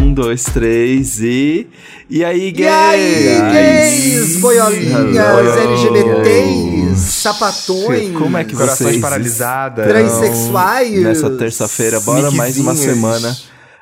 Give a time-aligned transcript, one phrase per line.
[0.00, 1.66] Um, dois, três e.
[2.08, 2.64] E aí, gays?
[2.64, 9.86] E aí, gays, boiolinhas, LGBTs, sapatões, Como é que Corações vocês paralisadas.
[9.86, 11.00] transexuais.
[11.02, 12.00] nessa terça-feira?
[12.00, 13.36] Bora mais uma semana.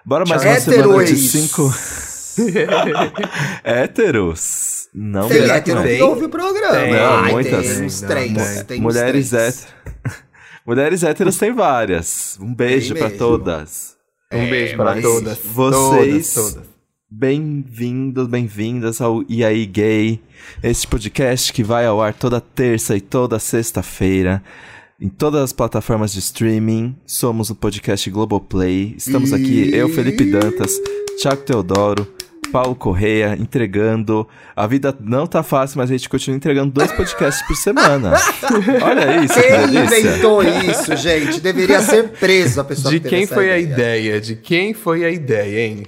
[0.04, 1.72] Bora mais uma semana de cinco.
[3.64, 4.88] Héteros.
[4.94, 6.74] Não Tem hétero que ouve o programa.
[6.74, 6.92] Tem.
[6.92, 7.66] Não, Ai, muitas.
[7.66, 8.32] Tem uns Não, três.
[8.34, 8.64] tem.
[8.64, 9.32] tem uns Mulheres três.
[9.32, 9.72] héteros.
[10.66, 12.38] Mulheres héteros tem várias.
[12.40, 13.18] Um beijo Tem pra mesmo.
[13.18, 13.96] todas.
[14.32, 15.39] Um beijo para todas.
[15.45, 16.72] vocês- Todas, todas.
[17.11, 20.18] Bem-vindos, bem-vindas ao E aí Gay,
[20.63, 24.43] este podcast que vai ao ar toda terça e toda sexta-feira
[24.99, 26.96] em todas as plataformas de streaming.
[27.05, 28.95] Somos o podcast Globoplay.
[28.96, 30.72] Estamos aqui, eu, Felipe Dantas,
[31.21, 32.06] Thiago Teodoro,
[32.52, 34.28] Paulo Correia, entregando.
[34.55, 38.12] A vida não tá fácil, mas a gente continua entregando dois podcasts por semana.
[38.84, 39.98] Olha isso, que Quem delícia.
[40.00, 41.41] inventou isso, gente?
[41.41, 43.72] Deveria ser preso a pessoa De que teve quem essa foi a ideia.
[44.06, 44.20] ideia?
[44.20, 45.86] De quem foi a ideia, hein?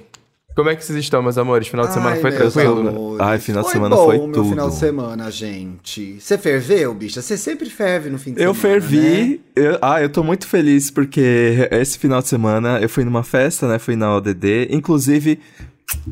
[0.57, 1.67] Como é que vocês estão, meus amores?
[1.67, 2.89] Final de semana Ai, foi meus tranquilo?
[2.89, 3.21] amores.
[3.21, 4.49] Ai, final de foi semana bom foi meu tudo.
[4.51, 6.17] final de semana, gente.
[6.21, 7.21] Você ferveu, bicha?
[7.21, 8.89] Você sempre ferve no fim de Eu semana, né?
[8.89, 9.41] fervi.
[9.57, 13.67] eu- ah, eu tô muito feliz porque esse final de semana eu fui numa festa,
[13.67, 13.81] né?
[13.81, 14.69] Fui na ODD.
[14.71, 15.41] Inclusive,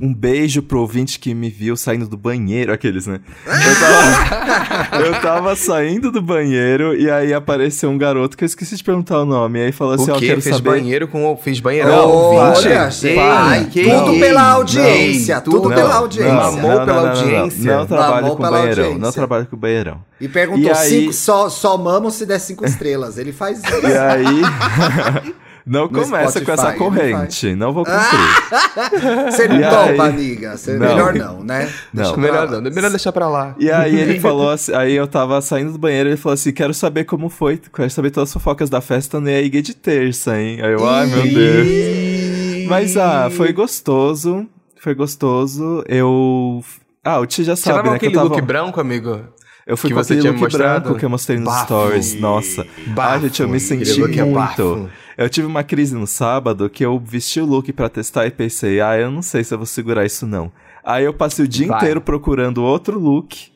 [0.00, 3.20] um beijo pro ouvinte que me viu saindo do banheiro, aqueles, né?
[3.46, 8.76] Eu tava, eu tava saindo do banheiro e aí apareceu um garoto que eu esqueci
[8.76, 9.60] de perguntar o nome.
[9.60, 10.70] Aí falou assim: O Ó, quero Fez saber.
[10.70, 11.36] banheiro com...
[11.36, 12.62] Fiz banheiro Olha, ouvinte?
[12.68, 16.32] gente, Ei, ai, que tudo pela audiência, Ei, tudo não, pela audiência.
[16.34, 17.72] Mamou pela audiência.
[17.72, 18.68] Não, não trabalho Mamou com banheirão.
[18.84, 18.98] audiência.
[18.98, 20.00] Não trabalho com banheirão.
[20.20, 23.18] E perguntou E aí- cinco, só, só mamo se der cinco estrelas.
[23.18, 23.86] Ele faz isso.
[23.86, 25.32] E aí.
[25.64, 27.54] Não começa com essa Spotify, corrente.
[27.54, 29.30] Não vou cumprir.
[29.30, 30.10] Você não topa, aí?
[30.10, 30.56] amiga.
[30.56, 30.88] Você, Não.
[30.88, 31.70] melhor não, né?
[31.92, 32.02] Não.
[32.02, 32.60] Deixa Melhor lá.
[32.60, 33.54] não, melhor deixar pra lá.
[33.58, 36.74] E aí ele falou assim, aí eu tava saindo do banheiro, ele falou assim, quero
[36.74, 40.38] saber como foi, quero saber todas as fofocas da festa no EA Gay de terça,
[40.40, 40.60] hein?
[40.62, 42.68] Aí eu, ai meu Deus.
[42.68, 44.46] Mas ah, foi gostoso,
[44.80, 46.64] foi gostoso, eu...
[47.04, 48.28] Ah, o Ti já Você sabe, com né, que eu aquele tava...
[48.28, 49.20] look branco, amigo?
[49.66, 50.82] Eu fui que com você aquele look mostrado?
[50.84, 51.64] branco que eu mostrei nos Bafo.
[51.64, 52.66] stories, nossa.
[52.88, 53.10] Bafo.
[53.14, 54.34] Ai, gente, eu me senti é muito.
[54.34, 54.88] bafo.
[55.16, 58.80] Eu tive uma crise no sábado que eu vesti o look pra testar e pensei,
[58.80, 60.50] ah, eu não sei se eu vou segurar isso não.
[60.84, 61.76] Aí eu passei o dia Vai.
[61.78, 63.51] inteiro procurando outro look.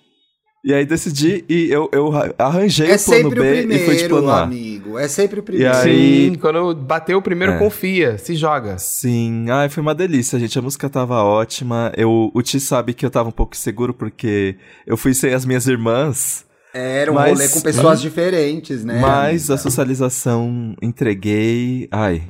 [0.66, 3.69] E aí decidi e eu, eu arranjei É o plano sempre o B e fui
[3.71, 4.43] de primeiro, plano A.
[4.43, 4.99] amigo.
[4.99, 5.72] É sempre o primeiro.
[5.72, 7.59] E aí- Sim, quando bateu o primeiro, É.
[7.60, 8.76] confia, se joga.
[8.76, 10.59] Sim, ai, foi uma delícia, gente.
[10.59, 11.93] A música tava ótima.
[11.97, 15.44] Eu, o Ti sabe que eu tava um pouco seguro porque eu fui sem as
[15.44, 16.44] minhas irmãs.
[16.75, 18.99] Era um Mas- rolê com pessoas diferentes, né?
[19.00, 21.87] Mas a socialização entreguei.
[21.93, 22.22] Ai,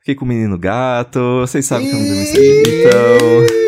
[0.00, 1.18] fiquei com o menino gato.
[1.40, 3.67] Vocês sabem que eu não então.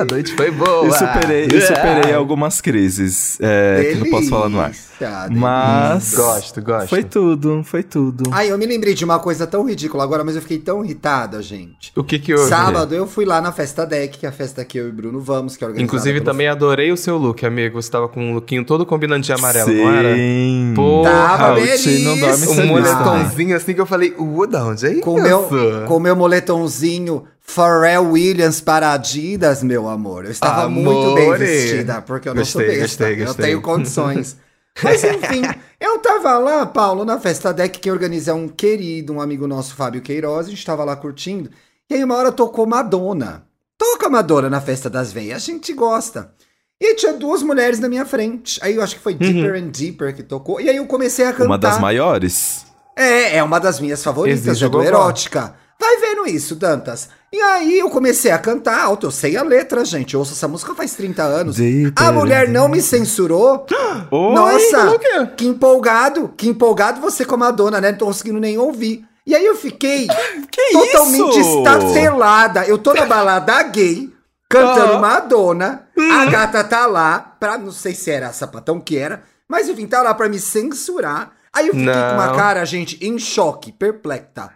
[0.00, 0.86] A noite foi boa.
[0.86, 2.14] Eu superei, eu superei É.
[2.14, 4.70] algumas crises é, que não posso falar no ar.
[4.70, 6.14] Delícia, Mas.
[6.14, 6.88] Gosto, gosto.
[6.88, 8.30] Foi tudo, foi tudo.
[8.32, 11.42] Ai, eu me lembrei de uma coisa tão ridícula agora, mas eu fiquei tão irritada,
[11.42, 11.90] gente.
[11.96, 12.48] O que que houve?
[12.48, 15.20] Sábado eu fui lá na festa deck, que é a festa que eu e Bruno
[15.20, 17.80] vamos, que é organizada Inclusive, pelo- também adorei o seu look, amigo.
[17.82, 20.14] Você tava com um lookinho todo combinando de amarelo, não era?
[20.14, 20.72] Sim.
[20.76, 22.12] Pô, Tava não dorme belíssimo.
[22.52, 22.66] Um também.
[22.68, 25.22] moletomzinho assim que eu falei, uh, da onde é com isso?
[25.26, 30.24] meu, com meu moletomzinho Pharrell Williams para Adidas, meu amor.
[30.24, 31.44] Eu estava muito bem Amore.
[31.44, 33.04] vestida, porque eu não Gostei, sou besta.
[33.04, 33.44] gostei, Eu gostei.
[33.46, 34.36] tenho condições.
[34.82, 35.42] Mas enfim,
[35.78, 40.00] eu tava lá, Paulo, na festa deck que organiza um querido, um amigo nosso, Fábio
[40.00, 41.50] Queiroz, a gente tava lá curtindo.
[41.90, 43.44] E aí uma hora tocou Madonna.
[43.76, 46.32] Toca Madonna na festa das veias, a gente gosta.
[46.80, 48.58] E tinha duas mulheres na minha frente.
[48.62, 50.60] Aí eu acho que foi Deeper and Deeper que tocou.
[50.60, 51.44] E aí eu comecei a cantar.
[51.46, 52.64] Uma das maiores.
[52.96, 54.82] É, é uma das minhas favoritas, Exige é do.
[54.82, 55.54] Erótica.
[55.82, 57.08] Vai vendo isso, Dantas.
[57.32, 60.14] E aí eu comecei a cantar alto, eu sei a letra, gente.
[60.14, 61.56] Eu ouço essa música faz 30 anos.
[61.96, 63.66] A mulher não me censurou.
[64.12, 64.98] Oi, Nossa,
[65.36, 67.90] que empolgado, que empolgado você com a Madonna, né?
[67.90, 69.04] Não tô conseguindo nem ouvir.
[69.26, 70.06] E aí eu fiquei
[70.52, 71.58] Que totalmente isso?
[71.58, 72.64] estatelada.
[72.64, 74.08] Eu tô na balada gay,
[74.48, 74.98] cantando Ah.
[75.00, 75.86] Madonna.
[75.98, 76.12] Hum.
[76.12, 80.00] A gata tá lá, pra, não sei se era sapatão que era, mas enfim, tá
[80.02, 81.32] lá pra me censurar.
[81.52, 82.36] Aí eu fiquei com uma Não.
[82.36, 84.50] cara, gente, em choque, perplexa.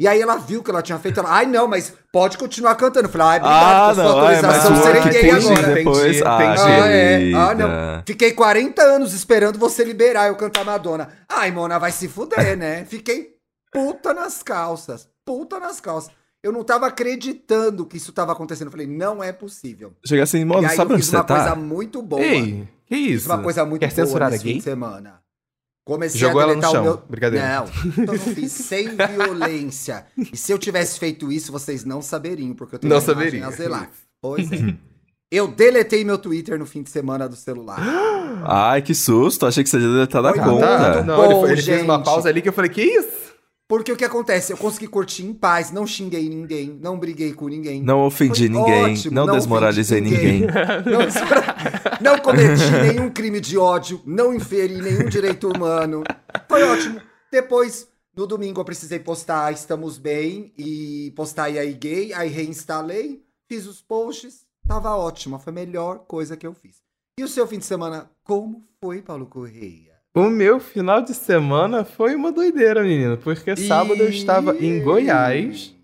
[0.00, 3.06] E aí ela viu que ela tinha feito, ela, ai não, mas pode continuar cantando.
[3.06, 5.74] Eu falei, ai, obrigado Ah, por sua mas autorização serem que gay agora.
[5.74, 5.98] depois.
[6.16, 6.60] Entendi, Ah, entendi.
[6.70, 7.32] Ah, é.
[7.34, 8.02] Ah, não.
[8.06, 11.10] Fiquei 40 anos esperando você liberar eu cantar Madonna.
[11.28, 12.86] Ai, Mona, vai se fuder, né?
[12.86, 13.34] Fiquei
[13.70, 15.06] puta nas calças.
[15.22, 16.10] Puta nas calças.
[16.42, 18.68] Eu não tava acreditando que isso tava acontecendo.
[18.68, 19.92] Eu falei, não é possível.
[20.06, 21.54] Chega assim, e mano, aí sabe eu onde fiz você uma coisa tá?
[21.54, 22.22] muito boa.
[22.22, 23.28] Ei, que Fiz isso?
[23.28, 25.20] uma coisa muito Quer boa censurar nesse fim de semana.
[25.90, 26.80] Comecei Jogou a ela no deletar chão.
[26.82, 27.02] o meu...
[27.10, 27.48] Brincadeira.
[27.48, 27.64] Não,
[28.04, 30.06] eu não fiz sem violência.
[30.32, 33.48] E se eu tivesse feito isso, vocês não saberiam, porque eu tenho Não saberiam.
[33.48, 33.90] a zelar.
[34.22, 34.72] Pois é.
[35.32, 37.80] Eu deletei meu Twitter no fim de semana do celular.
[38.46, 39.46] Ai, que susto.
[39.46, 41.02] Achei que você ia deletar da conta.
[41.02, 43.09] Não, ele, foi- ele Bom, fez uma pausa ali que eu falei, que isso?
[43.70, 44.52] Porque o que acontece?
[44.52, 47.80] Eu consegui curtir em paz, não xinguei ninguém, não briguei com ninguém.
[47.80, 50.40] Não ofendi ninguém, ótimo, não, não desmoralizei ofendi ninguém.
[50.90, 56.02] Não, desmora- não cometi nenhum crime de ódio, não inferi nenhum direito humano.
[56.48, 57.00] Foi ótimo.
[57.30, 57.86] Depois,
[58.16, 63.68] no domingo, eu precisei postar Estamos Bem e postar e aí gay, aí reinstalei, fiz
[63.68, 66.78] os posts, tava ótimo, foi a melhor coisa que eu fiz.
[67.20, 69.89] E o seu fim de semana, como foi, Paulo Correia?
[70.14, 73.16] O meu final de semana foi uma doideira, menino.
[73.16, 75.74] Porque sábado eu estava em Goiás.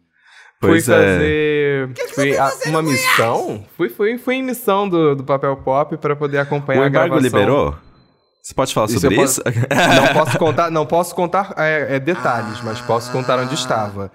[0.61, 0.96] Pois fui é.
[0.96, 3.64] fazer, que você fui foi a- fazer uma missão.
[3.76, 7.14] Fui, fui, fui em missão do, do Papel Pop para poder acompanhar O a embargo
[7.14, 7.38] gravação.
[7.40, 7.76] liberou?
[8.43, 9.43] Você pode falar Isso sobre isso?
[9.96, 13.55] Não posso contar, não posso contar é, é, detalhes, mas posso contar onde Ah.
[13.55, 14.12] estava.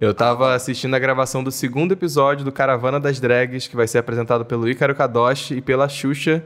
[0.00, 3.98] Eu tava assistindo a gravação do segundo episódio do Caravana das Drags, que vai ser
[3.98, 6.42] apresentado pelo Ícaro Kadoshi e pela Xuxa.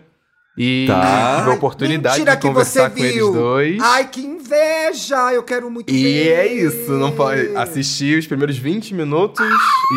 [0.58, 1.37] E Tá.
[1.38, 3.79] tive a oportunidade mentira de conversar com eles dois.
[3.82, 5.32] Ai, que inveja!
[5.35, 6.29] Eu quero muito E ver.
[6.32, 9.44] é isso, não pode assistir os primeiros 20 minutos,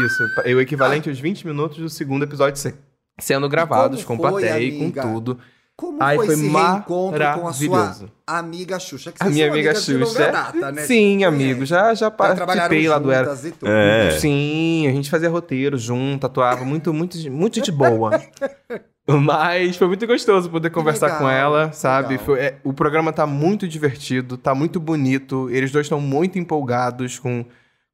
[0.05, 2.75] isso, é o equivalente aos 20 minutos do segundo episódio se-
[3.19, 5.01] sendo gravados com foi, plateia e amiga?
[5.01, 5.39] com tudo.
[5.77, 7.95] Como Ai, foi, foi esse reencontro com a sua
[8.27, 9.13] amiga Xuxa?
[9.13, 10.29] Que A minha amiga longa Xuxa.
[10.29, 10.81] data, né?
[10.81, 11.65] Sim, Você amigo, conhece.
[11.67, 13.33] já, já trabalharam participei lá do Era.
[13.33, 13.71] e tudo.
[13.71, 14.11] É.
[14.19, 18.11] Sim, a gente fazia roteiro junto, atuava muito, muito, muito de boa.
[19.17, 22.17] Mas foi muito gostoso poder conversar legal, com ela, sabe?
[22.17, 25.49] Foi- é, o programa tá muito divertido, tá muito bonito.
[25.49, 27.43] Eles dois estão muito empolgados com,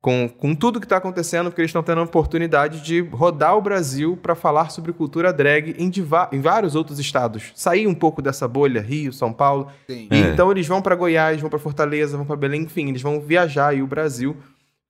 [0.01, 3.61] com, com tudo que tá acontecendo, porque eles estão tendo a oportunidade de rodar o
[3.61, 7.51] Brasil para falar sobre cultura drag em, diva- em vários outros estados.
[7.55, 9.67] Sair um pouco dessa bolha, Rio, São Paulo.
[9.89, 10.07] Sim.
[10.11, 10.17] É.
[10.19, 13.69] Então eles vão para Goiás, vão para Fortaleza, vão para Belém, enfim, eles vão viajar
[13.69, 14.35] aí o Brasil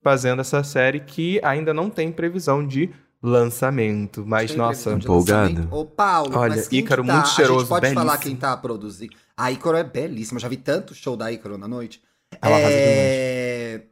[0.02, 2.90] fazendo essa série que ainda não tem previsão de
[3.22, 4.24] lançamento.
[4.26, 5.68] Mas nossa, empolgado.
[5.70, 7.12] Ô, Paulo, Olha, mas quem Ícaro tá?
[7.12, 8.00] muito A cheiroso, gente pode belíssimo.
[8.06, 9.14] falar quem tá produzindo.
[9.36, 10.40] A Ícaro é belíssima.
[10.40, 12.02] Já vi tanto show da Ícaro na noite.
[12.40, 13.82] Ela é...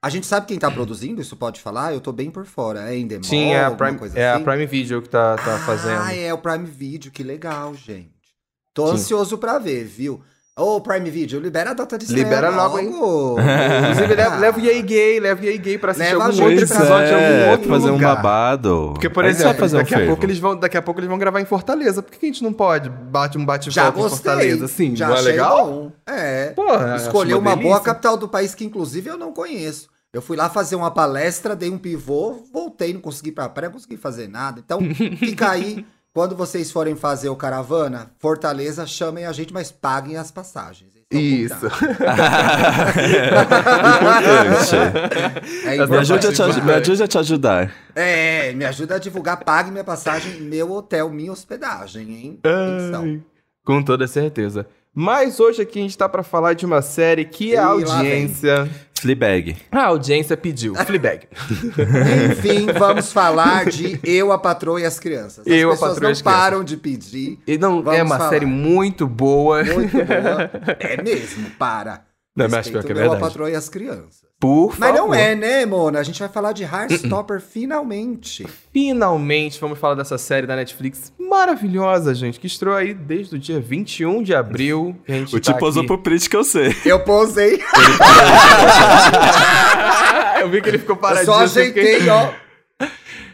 [0.00, 1.22] A gente sabe quem tá produzindo?
[1.22, 1.94] Isso pode falar?
[1.94, 2.92] Eu tô bem por fora.
[2.92, 4.44] É Endemol, sim, é a Prime, coisa é a assim?
[4.44, 6.02] Prime Video que tá, tá fazendo.
[6.02, 7.10] Ah, é o Prime Video.
[7.10, 8.12] Que legal, gente.
[8.74, 8.94] Tô Sim.
[8.94, 10.20] ansioso pra ver, viu?
[10.56, 12.86] Ô, Prime Video, libera a data de estreia Libera logo, hein?
[12.86, 16.58] Inclusive, leva, leva o EA Gay, leva o EA Gay pra assistir Leva algum outro
[16.60, 18.90] episódio de algum é, outro fazer um babado.
[18.92, 20.12] Porque, por exemplo, fazer um daqui, a fervo.
[20.12, 22.04] pouco eles vão, daqui a pouco eles vão gravar em Fortaleza.
[22.04, 24.16] Por que que a gente não pode bate um bate Já volta em.
[24.16, 24.64] Fortaleza?
[24.66, 25.66] Assim, já não é legal?
[25.66, 25.92] bom.
[26.06, 26.50] É.
[26.50, 29.88] Porra, Escolheu acho uma boa capital do país que, inclusive, eu não conheço.
[30.12, 33.70] Eu fui lá fazer uma palestra, dei um pivô, voltei, não consegui ir pra praia,
[33.70, 34.62] não consegui fazer nada.
[34.64, 34.78] Então,
[35.18, 35.84] fica aí.
[36.14, 40.92] Quando vocês forem fazer o caravana, Fortaleza, chamem a gente, mas paguem as passagens.
[41.12, 41.56] É Isso.
[41.56, 41.74] contato.
[43.98, 44.76] Importante.
[45.66, 47.74] É Me ajude, a te, me ajude a te ajudar.
[47.96, 52.38] É, me ajuda a divulgar, pague minha passagem, meu hotel, minha hospedagem, hein?
[52.44, 53.20] Ai,
[53.64, 54.68] com toda certeza.
[54.94, 57.96] Mas hoje aqui a gente tá pra falar de uma série que a Ih, lá
[57.96, 58.70] audiência...
[59.04, 59.54] Fleabag.
[59.70, 60.74] A audiência pediu.
[60.74, 61.28] Fleabag.
[62.32, 65.40] Enfim, vamos falar de Eu, a Patroa e as Crianças.
[65.40, 66.40] As Eu, a pessoas Patroa e não as Crianças.
[66.42, 67.38] param de pedir.
[67.46, 68.30] E não Vamos é uma falar.
[68.30, 69.62] série muito boa.
[69.62, 70.50] Muito boa.
[70.80, 72.02] É mesmo, para.
[72.34, 73.20] Não, mas que é o Eu, a verdade.
[73.20, 74.24] Patroa e as Crianças.
[74.44, 75.08] Por Mas favor.
[75.08, 76.00] não é, né, Mona?
[76.00, 78.46] A gente vai falar de Heartstopper finalmente.
[78.70, 83.58] Finalmente vamos falar dessa série da Netflix maravilhosa, gente, que estreou aí desde o dia
[83.58, 84.94] 21 de abril.
[85.06, 85.86] que a gente O tá tipo posou aqui.
[85.86, 86.76] pro print que eu sei.
[86.84, 87.58] Eu posei,
[90.40, 91.26] Eu vi que ele ficou eu paradinho.
[91.26, 92.30] só assim, ajeitei, fiquei- ó.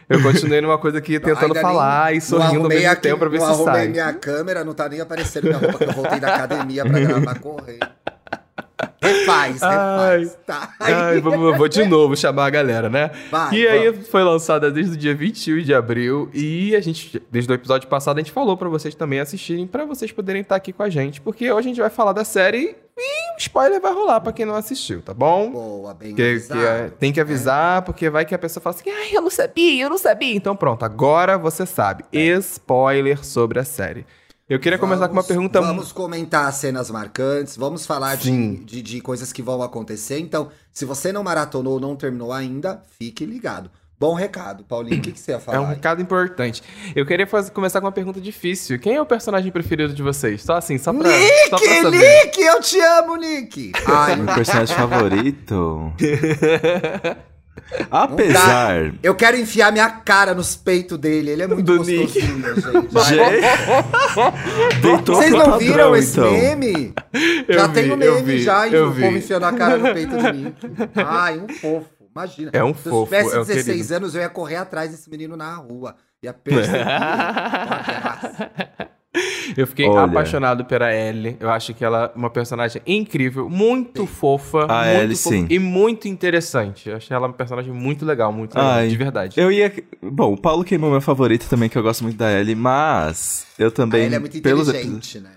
[0.09, 3.19] Eu continuei numa coisa aqui tentando nem- falar e sorrindo ao arrumei mesmo aqui, tempo
[3.19, 3.89] pra ver se arrumei sai.
[3.89, 7.39] minha câmera, não tá nem aparecendo minha roupa que eu voltei da academia pra gravar
[7.39, 7.79] correr.
[9.03, 10.75] Refaz, refaz, tá?
[10.79, 13.11] Ai, vamos, vou de novo chamar a galera, né?
[13.31, 14.09] Vai, e aí vamos.
[14.09, 18.19] foi lançada desde o dia 21 de abril e a gente, desde o episódio passado,
[18.19, 21.21] a gente falou pra vocês também assistirem, pra vocês poderem estar aqui com a gente,
[21.21, 24.45] porque hoje a gente vai falar da série e o spoiler vai rolar pra quem
[24.45, 25.51] não assistiu, tá bom?
[25.51, 26.61] Boa, bem Que- avisado.
[26.61, 29.31] que é- tem que avisar, porque vai que a pessoa fala assim, ai, eu não
[29.31, 30.35] sabia, eu não sabia.
[30.35, 32.05] Então pronto, agora você sabe.
[32.13, 34.05] Spoiler sobre a série.
[34.51, 35.61] Eu queria começar com uma Vamos- pergunta...
[35.61, 40.19] Vamos comentar cenas marcantes, vamos falar de, de, de coisas que vão acontecer.
[40.19, 43.71] Então, se você não maratonou ou não terminou ainda, fique ligado.
[43.97, 45.59] Bom recado, Paulinho, o que, que você ia falar?
[45.59, 45.75] É um aí?
[45.75, 46.63] recado importante.
[46.97, 48.77] Eu queria faz- começar com uma pergunta difícil.
[48.81, 50.43] Quem é o personagem preferido de vocês?
[50.43, 51.11] Só assim, só pra,
[51.49, 52.25] só pra Nick, saber.
[52.25, 53.73] Nick, eu te amo, Nick!
[53.87, 55.93] Ai, Meu personagem favorito.
[57.91, 58.93] Apesar.
[59.03, 62.21] eu quero enfiar minha cara nos peitos dele, ele é muito Do gostosinho, Nick.
[62.21, 63.41] gente.
[65.07, 66.33] Vocês não padrão, viram esse então.
[66.33, 66.95] meme?
[67.47, 69.53] Eu já vi, tem o eu meme vi, já, e eu o povo enfiando a
[69.53, 70.55] cara no peito de mim.
[70.97, 72.51] Ai, um fofo, imagina.
[72.53, 73.95] É um Se eu fofo, tivesse é um 16 querido.
[73.95, 75.95] anos, eu ia correr atrás desse menino na rua.
[76.23, 76.81] Ia perseguir.
[79.57, 80.05] Eu fiquei Olha.
[80.05, 81.37] apaixonado pela Ellie.
[81.41, 85.47] Eu acho que ela é uma personagem incrível, muito fofa, A muito Ellie, fofa sim.
[85.51, 86.89] e muito interessante.
[86.89, 89.41] Eu achei ela uma personagem muito legal, muito legal, Ai, de verdade.
[89.41, 89.73] Eu ia.
[90.01, 93.73] Bom, o Paulo queimou meu favorito também, que eu gosto muito da Ellie, mas eu
[93.73, 94.05] também.
[94.05, 95.31] ele é muito pelos inteligente, né?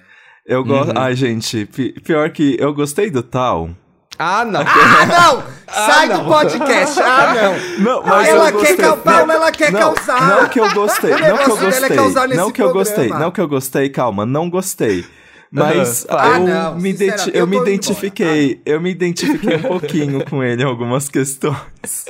[0.45, 0.89] Eu gosto.
[0.89, 0.97] Uhum.
[1.01, 3.71] Ai, gente, pi- pior que eu gostei do tal.
[4.20, 4.62] Ah, não.
[4.62, 5.43] Ah, não!
[5.67, 7.00] Sai do podcast!
[7.01, 8.03] Ah, não!
[8.03, 8.77] Não, Ah, ela eu quer gostei.
[8.77, 10.27] ca- Paula, ela quer não, causar.
[10.41, 11.89] Não que eu gostei, O não que eu é gostei.
[11.89, 13.20] nesse não que eu gostei, programa.
[13.25, 15.03] não que eu gostei, calma, não gostei.
[15.51, 20.25] Mas Ah, eu, não, me, identi- eu eu me identifiquei, eu me identifiquei um pouquinho
[20.25, 22.05] com ele em algumas questões.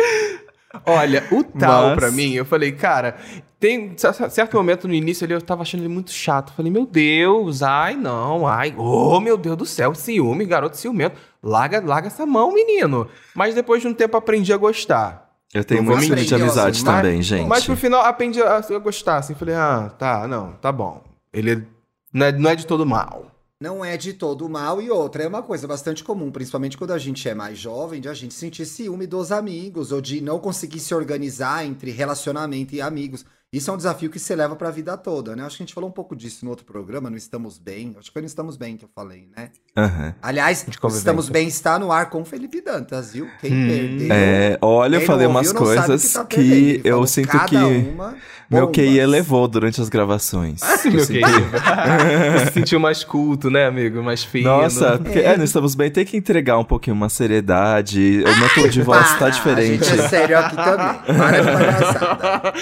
[0.86, 3.16] Olha, o tal Mas- pra mim, eu falei, cara,
[3.60, 6.50] tem cer- certo momento no início ali eu tava achando ele muito chato.
[6.52, 11.16] Eu Falei, meu Deus, ai não, ai, oh meu Deus do céu, ciúme, garoto ciumento.
[11.44, 13.08] Larga, larga essa mão, menino.
[13.36, 15.30] Mas depois de um tempo aprendi a gostar.
[15.54, 17.48] Eu tenho muito mentir, de amizade assim, mas- também, gente.
[17.48, 19.36] Mas pro final aprendi a, a gostar, assim.
[19.36, 21.04] Falei, ah, tá, não, tá bom.
[21.32, 21.68] Ele
[22.12, 23.28] não é, não é de todo mal.
[23.60, 26.98] Não é de todo mal e outra, é uma coisa bastante comum, principalmente quando a
[26.98, 30.82] gente é mais jovem, de a gente sentir ciúme dos amigos ou de não conseguir
[30.82, 33.26] se organizar entre relacionamento e amigos.
[33.54, 35.46] Isso é um desafio que se leva pra vida toda, né?
[35.46, 37.96] Acho que a gente falou um pouco disso no outro programa, no Estamos Bem.
[38.00, 39.50] Acho que foi no Estamos Bem que eu falei, né?
[39.78, 40.16] Aham.
[40.24, 40.66] Aliás.
[40.90, 43.28] Estamos Bem está no ar com Felipe Dantas, viu?
[43.40, 43.68] Quem Hum.
[43.68, 44.08] perdeu.
[44.12, 46.56] É, olha, eu falei não umas ouviu, não o coisas tá que, perdendo.
[46.56, 48.16] Ele eu falou sinto que uma
[48.50, 48.68] meu.
[48.72, 50.62] QI elevou durante as gravações.
[50.86, 51.28] Eu Meu querido.
[52.48, 54.04] Se sentiu mais culto, né, amigo?
[54.04, 54.50] Mais fino.
[54.50, 58.24] Nossa, porque é, nós estamos bem, tem que entregar um pouquinho uma seriedade.
[58.26, 59.84] O meu tom de voz Para, tá diferente.
[59.84, 61.18] A gente é sério aqui também.
[61.18, 62.54] Para de palhaçada.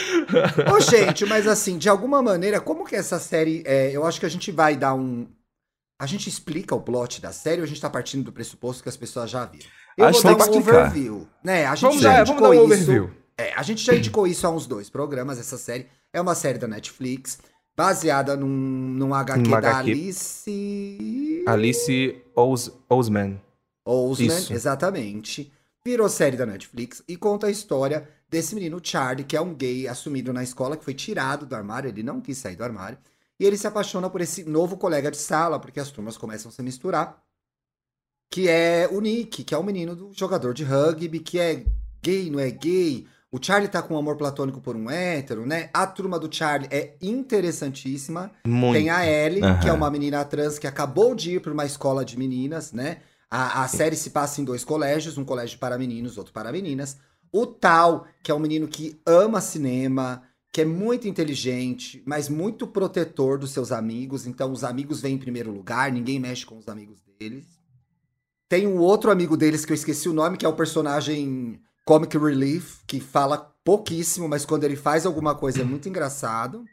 [0.82, 3.64] Gente, mas assim, de alguma maneira, como que essa série.
[3.66, 5.28] é, eu acho que a gente vai dar um.
[6.00, 8.90] A gente explica o plot da série ou a gente tá partindo do pressuposto que
[8.90, 9.68] as pessoas já viram?
[9.98, 10.80] Eu Acho vou que dar um explicar.
[10.88, 11.28] overview.
[11.44, 11.66] Né?
[11.66, 12.84] A gente Vamos já dar, indicou vamos dar um isso.
[12.92, 13.12] overview.
[13.38, 15.88] É, a gente já indicou isso há uns dois programas, essa série.
[16.14, 17.40] É uma série da Netflix,
[17.76, 19.92] baseada num, num HQ Numa da HQ.
[19.92, 21.44] Alice.
[21.48, 23.40] Alice Ous Ousman.
[23.86, 24.54] Ousman, Isso.
[24.54, 25.52] exatamente.
[25.84, 29.90] Virou série da Netflix e conta a história desse menino Charlie, que é um gay
[29.90, 32.98] assumido na escola, que foi tirado do armário, ele não quis sair do armário.
[33.38, 36.54] E ele se apaixona por esse novo colega de sala, porque as turmas começam a
[36.54, 37.22] se misturar.
[38.32, 41.66] Que é o Nick, que é o menino do jogador de rugby, que é
[42.02, 43.06] gay, não é gay.
[43.30, 45.70] O Charlie tá com um amor platônico por um hétero, né?
[45.74, 48.32] A turma do Charlie é interessantíssima.
[48.46, 48.78] Muito.
[48.78, 49.60] Tem a Ellie, Aham.
[49.60, 52.98] que é uma menina trans que acabou de ir para uma escola de meninas, né?
[53.30, 56.98] A, a série se passa em dois colégios, um colégio para meninos, outro para meninas.
[57.32, 62.68] O Tal, que é um menino que ama cinema, que é muito inteligente, mas muito
[62.68, 64.28] protetor dos seus amigos.
[64.28, 67.46] Então, os amigos vêm em primeiro lugar, ninguém mexe com os amigos deles.
[68.50, 72.18] Tem um outro amigo deles que eu esqueci o nome, que é o personagem Comic
[72.18, 76.66] Relief, que fala pouquíssimo, mas quando ele faz alguma coisa é muito engraçado.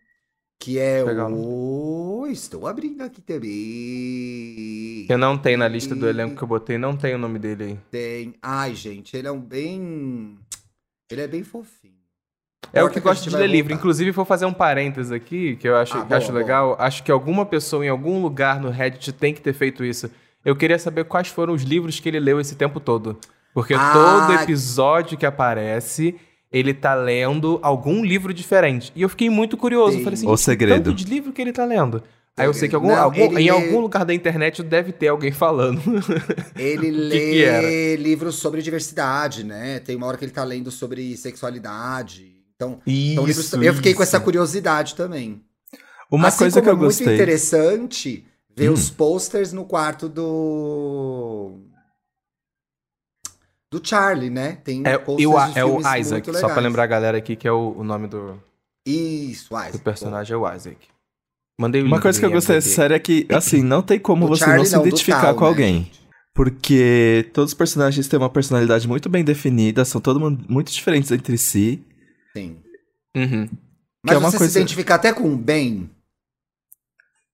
[0.60, 1.32] Que é Legal.
[1.32, 2.26] o.
[2.28, 5.06] Estou abrindo aqui também.
[5.06, 7.64] Que não tem na lista do elenco que eu botei, não tem o nome dele
[7.64, 7.78] aí.
[7.92, 8.34] Tem.
[8.42, 10.36] Ai, gente, ele é um bem.
[11.10, 11.94] Ele é bem fofinho.
[12.72, 13.68] É o que gosta de ler livro.
[13.70, 13.80] voltar.
[13.80, 16.38] Inclusive, vou fazer um parênteses aqui, que eu acho, Ah, que boa, acho boa.
[16.38, 16.76] legal.
[16.78, 20.10] Acho que alguma pessoa em algum lugar no Reddit tem que ter feito isso.
[20.44, 23.18] Eu queria saber quais foram os livros que ele leu esse tempo todo.
[23.54, 23.92] Porque Ah.
[23.92, 26.16] todo episódio que aparece,
[26.52, 28.92] ele tá lendo algum livro diferente.
[28.94, 29.98] E eu fiquei muito curioso.
[30.00, 32.02] Falei assim, O "Gente, segredo." tanto de livro que ele tá lendo.
[32.38, 35.08] Aí eu sei que algum, Não, algum- em lê- algum lugar da internet deve ter
[35.08, 35.80] alguém falando.
[36.56, 39.80] Ele lê livros sobre diversidade, né?
[39.80, 42.36] Tem uma hora que ele tá lendo sobre sexualidade.
[42.56, 45.42] Então, Isso, então livros- eu fiquei com essa curiosidade também.
[46.10, 47.14] Uma assim coisa que eu é muito gostei.
[47.14, 48.24] interessante
[48.56, 48.72] ver Hum.
[48.72, 51.58] os posters no quarto do.
[53.70, 54.58] Do Charlie, né?
[54.64, 56.64] Tem É, posters e o, de é o Isaac, muito só pra legais.
[56.64, 58.42] lembrar a galera aqui que é o, o nome do,
[58.86, 59.72] Isso, Isaac.
[59.72, 60.78] do personagem, é o Isaac.
[61.60, 63.98] Mandei o Uma link coisa que eu gostei dessa série é que, assim, não tem
[63.98, 65.90] como Do você Charlie, não se não, identificar Tal, com né, alguém.
[66.34, 71.10] Porque todos os personagens têm uma personalidade muito bem definida, são todo mundo muito diferentes
[71.10, 71.82] entre si.
[72.36, 72.58] Sim.
[73.16, 73.48] Uhum.
[74.04, 75.90] Mas é uma você coisa- se identifica até com o Ben.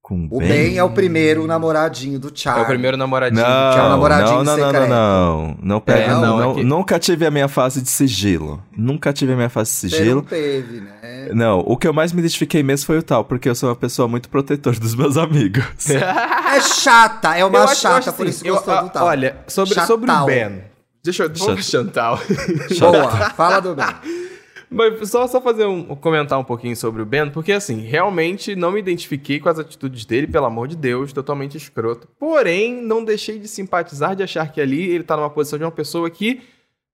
[0.01, 2.65] Com O Ben, é o primeiro namoradinho do É Charlie.
[2.65, 3.43] o primeiro namoradinho.
[3.43, 4.89] Não, que é o namoradinho não, não, não, não, secreto.
[4.91, 5.59] não.
[5.63, 8.63] Não pega, É, não, não, não- é que- Nunca tive a minha fase de sigilo.
[8.77, 10.23] Nunca tive a minha fase de Você não sigilo.
[10.23, 10.93] teve, né?
[11.33, 13.77] Não, o que eu mais me identifiquei mesmo foi o tal, porque eu sou uma
[13.77, 15.65] pessoa muito protetora dos meus amigos.
[15.91, 18.83] É chata, é uma Eu acho- eu chata, acho por assim, isso eu- gostou a-
[18.83, 19.07] do tal.
[19.07, 20.25] Olha, sobre, sobre o.
[20.27, 20.65] Ben.
[21.03, 21.31] Deixa eu.
[21.35, 22.19] Vamos Chantal.
[22.81, 23.87] Boa, fala do Ben.
[24.71, 25.85] Mas só, só fazer um.
[25.95, 30.05] comentar um pouquinho sobre o Ben, porque assim, realmente não me identifiquei com as atitudes
[30.05, 32.09] dele, pelo amor de Deus, totalmente escroto.
[32.19, 35.71] Porém, não deixei de simpatizar, de achar que ali ele tá numa posição de uma
[35.71, 36.43] pessoa que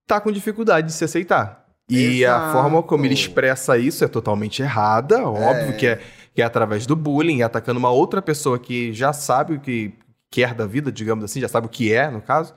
[0.07, 1.60] tá com dificuldade de se aceitar.
[1.91, 2.53] E a Exato.
[2.53, 6.01] forma como ele expressa isso é totalmente errada, óbvio que é
[6.35, 9.93] que é através do bullying, atacando uma outra pessoa que já sabe o que
[10.31, 12.55] quer da vida, digamos assim, já sabe o que é, no caso.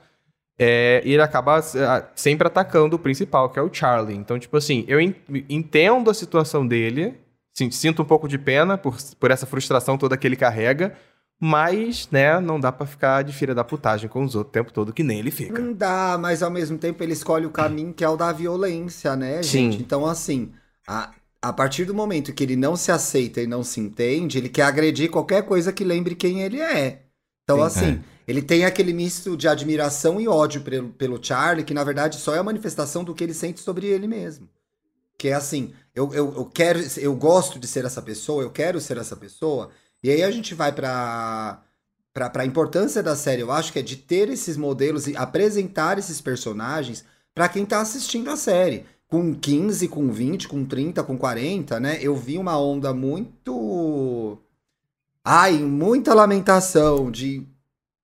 [0.56, 4.16] É, e ele acaba é, sempre atacando o principal, que é o Charlie.
[4.16, 5.00] Então, tipo assim, eu
[5.48, 7.18] entendo a situação dele,
[7.52, 10.94] sinto um pouco de pena por, por essa frustração toda que ele carrega,
[11.40, 14.72] mas, né, não dá para ficar de filha da putagem com os outros o tempo
[14.72, 15.60] todo, que nem ele fica.
[15.60, 19.14] Não dá, mas ao mesmo tempo ele escolhe o caminho que é o da violência,
[19.16, 19.76] né, gente?
[19.76, 19.82] Sim.
[19.82, 20.52] Então, assim,
[20.86, 21.10] a,
[21.42, 24.62] a partir do momento que ele não se aceita e não se entende, ele quer
[24.62, 27.02] agredir qualquer coisa que lembre quem ele é.
[27.42, 28.00] Então, Sim, assim, é.
[28.26, 32.34] ele tem aquele misto de admiração e ódio pelo, pelo Charlie, que na verdade só
[32.34, 34.48] é a manifestação do que ele sente sobre ele mesmo.
[35.18, 38.80] Que é assim, eu, eu, eu quero, eu gosto de ser essa pessoa, eu quero
[38.80, 39.70] ser essa pessoa,
[40.04, 41.60] e aí a gente vai para
[42.12, 45.98] para a importância da série, eu acho que é de ter esses modelos e apresentar
[45.98, 48.84] esses personagens para quem está assistindo a série.
[49.08, 51.98] Com 15, com 20, com 30, com 40, né?
[52.00, 54.38] Eu vi uma onda muito.
[55.24, 57.46] Ai, muita lamentação de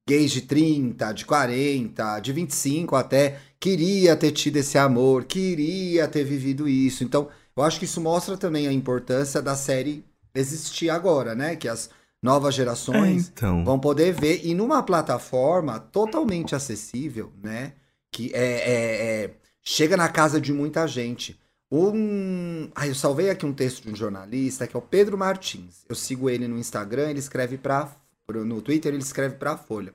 [0.08, 3.38] gays de 30, de 40, de 25 até.
[3.60, 7.04] Queria ter tido esse amor, queria ter vivido isso.
[7.04, 10.04] Então, eu acho que isso mostra também a importância da série
[10.34, 11.56] existir agora, né?
[11.56, 11.90] Que as
[12.22, 13.64] novas gerações é, então.
[13.64, 17.74] vão poder ver e numa plataforma totalmente acessível, né?
[18.12, 19.30] Que é, é, é,
[19.62, 21.38] chega na casa de muita gente.
[21.72, 25.84] Um, ah, eu salvei aqui um texto de um jornalista que é o Pedro Martins.
[25.88, 27.88] Eu sigo ele no Instagram, ele escreve para
[28.28, 29.94] no Twitter, ele escreve para a Folha.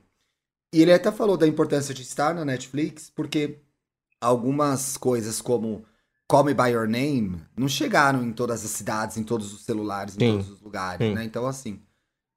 [0.72, 3.58] E ele até falou da importância de estar na Netflix, porque
[4.20, 5.84] algumas coisas como
[6.28, 10.16] Call Me By Your Name não chegaram em todas as cidades, em todos os celulares,
[10.16, 11.14] em sim, todos os lugares, sim.
[11.14, 11.24] né?
[11.24, 11.80] Então, assim,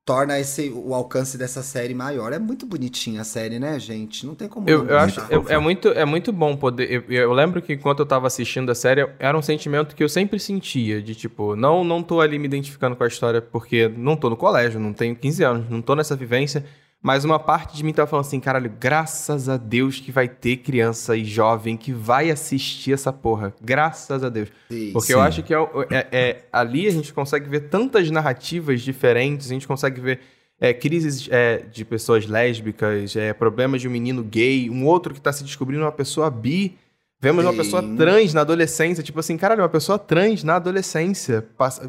[0.10, 2.34] torna esse, o alcance dessa série maior.
[2.34, 4.26] É muito bonitinha a série, né, gente?
[4.26, 4.68] Não tem como.
[4.68, 6.92] Eu, eu acho eu, é, muito, é muito bom poder.
[6.92, 10.10] Eu, eu, lembro que enquanto eu tava assistindo a série, era um sentimento que eu
[10.10, 14.16] sempre sentia, de tipo, não, não tô ali me identificando com a história porque não
[14.16, 16.66] tô no colégio, não tenho 15 anos, não tô nessa vivência.
[17.02, 20.58] Mas uma parte de mim tava falando assim, caralho, graças a Deus que vai ter
[20.58, 23.54] criança e jovem que vai assistir essa porra.
[23.62, 24.50] Graças a Deus.
[24.70, 25.14] Sim, Porque sim.
[25.14, 25.58] eu acho que é,
[25.92, 30.20] é, é, ali a gente consegue ver tantas narrativas diferentes, a gente consegue ver
[30.60, 35.22] é, crises é, de pessoas lésbicas, é, problemas de um menino gay, um outro que
[35.22, 36.78] tá se descobrindo uma pessoa bi.
[37.22, 37.50] Vemos sim.
[37.50, 41.46] uma pessoa trans na adolescência, tipo assim, caralho, uma pessoa trans na adolescência.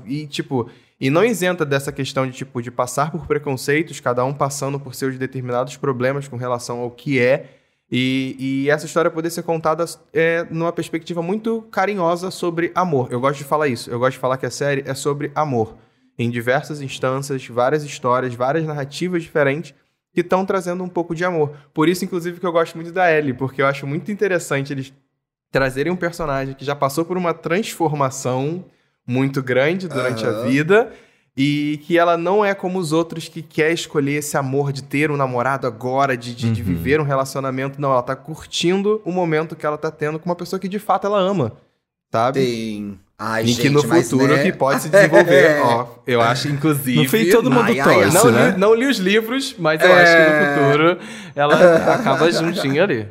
[0.07, 0.68] E, tipo,
[1.00, 4.94] e não isenta dessa questão de tipo de passar por preconceitos, cada um passando por
[4.94, 7.56] seus determinados problemas com relação ao que é.
[7.90, 13.08] E, e essa história poder ser contada é, numa perspectiva muito carinhosa sobre amor.
[13.10, 13.90] Eu gosto de falar isso.
[13.90, 15.76] Eu gosto de falar que a série é sobre amor.
[16.18, 19.74] Em diversas instâncias, várias histórias, várias narrativas diferentes
[20.12, 21.56] que estão trazendo um pouco de amor.
[21.72, 24.92] Por isso, inclusive, que eu gosto muito da Ellie, porque eu acho muito interessante eles
[25.50, 28.64] trazerem um personagem que já passou por uma transformação
[29.06, 30.30] muito grande durante uhum.
[30.30, 30.92] a vida
[31.36, 35.10] e que ela não é como os outros que quer escolher esse amor de ter
[35.10, 36.52] um namorado agora, de, de, uhum.
[36.52, 37.80] de, viver um relacionamento.
[37.80, 40.78] Não, ela tá curtindo o momento que ela tá tendo com uma pessoa que de
[40.78, 41.52] fato ela ama,
[42.12, 42.40] sabe?
[42.40, 43.00] Tem.
[43.18, 44.42] Ai, e gente, que no futuro né?
[44.42, 45.60] que pode se desenvolver.
[45.64, 47.02] Ó, eu acho, inclusive.
[47.02, 48.50] No fim, todo mundo ai, torce, não, né?
[48.50, 50.02] li, não li os livros, mas eu é...
[50.02, 50.98] acho que no futuro
[51.36, 53.08] ela acaba juntinha ali.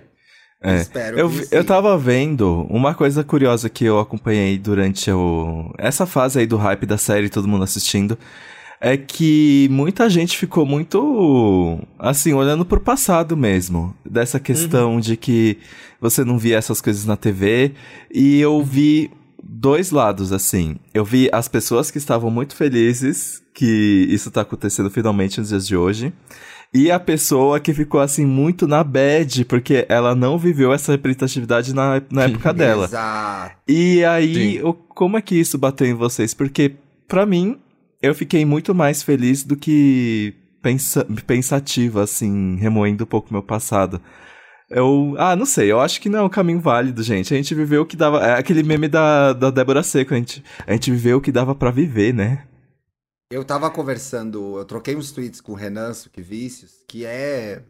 [0.62, 0.82] É.
[0.82, 6.40] Espero eu, eu tava vendo uma coisa curiosa que eu acompanhei durante o, essa fase
[6.40, 8.18] aí do hype da série, todo mundo assistindo,
[8.82, 13.94] é que muita gente ficou muito, assim, olhando pro passado mesmo.
[14.06, 15.00] Dessa questão uhum.
[15.00, 15.58] de que
[16.00, 17.74] você não via essas coisas na TV.
[18.10, 19.12] E eu vi
[19.44, 20.78] dois lados, assim.
[20.94, 25.68] Eu vi as pessoas que estavam muito felizes que isso tá acontecendo finalmente nos dias
[25.68, 26.14] de hoje.
[26.74, 31.74] E a pessoa que ficou assim muito na bad, porque ela não viveu essa representatividade
[31.74, 32.86] na, na época dela.
[32.86, 33.56] Exato.
[33.68, 36.34] E aí, o, como é que isso bateu em vocês?
[36.34, 36.76] Porque,
[37.08, 37.60] para mim,
[38.02, 44.00] eu fiquei muito mais feliz do que pensa, pensativa, assim, remoendo um pouco meu passado.
[44.70, 45.16] Eu.
[45.18, 47.34] Ah, não sei, eu acho que não é um caminho válido, gente.
[47.34, 48.20] A gente viveu o que dava.
[48.24, 51.56] É aquele meme da, da Débora Seco, a gente, a gente viveu o que dava
[51.56, 52.44] para viver, né?
[53.32, 57.62] Eu tava conversando, eu troquei uns tweets com o Renan Suque Vícios, que é.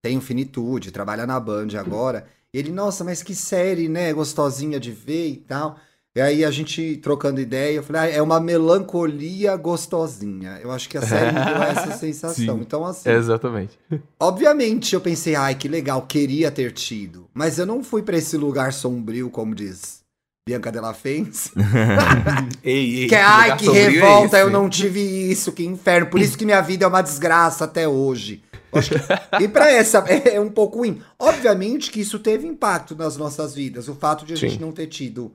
[0.00, 2.28] tem o Finitude, trabalha na Band agora.
[2.54, 4.12] Ele, nossa, mas que série, né?
[4.12, 5.76] Gostosinha de ver e tal.
[6.14, 10.60] E aí a gente trocando ideia, eu falei, ah, é uma melancolia gostosinha.
[10.62, 12.56] Eu acho que a série me deu essa sensação.
[12.56, 13.10] Sim, então, assim.
[13.10, 13.76] Exatamente.
[14.18, 17.28] Obviamente, eu pensei, ai, que legal, queria ter tido.
[17.34, 19.99] Mas eu não fui para esse lugar sombrio, como diz
[20.46, 21.50] Bianca Della Fence.
[22.64, 26.08] ei, ei, que, ai, que revolta, é eu não tive isso, que inferno.
[26.08, 28.42] Por isso que minha vida é uma desgraça até hoje.
[28.72, 29.42] Que...
[29.44, 31.02] e para essa é, é, um pouco ruim.
[31.18, 33.88] Obviamente que isso teve impacto nas nossas vidas.
[33.88, 34.48] O fato de a Sim.
[34.48, 35.32] gente não ter tido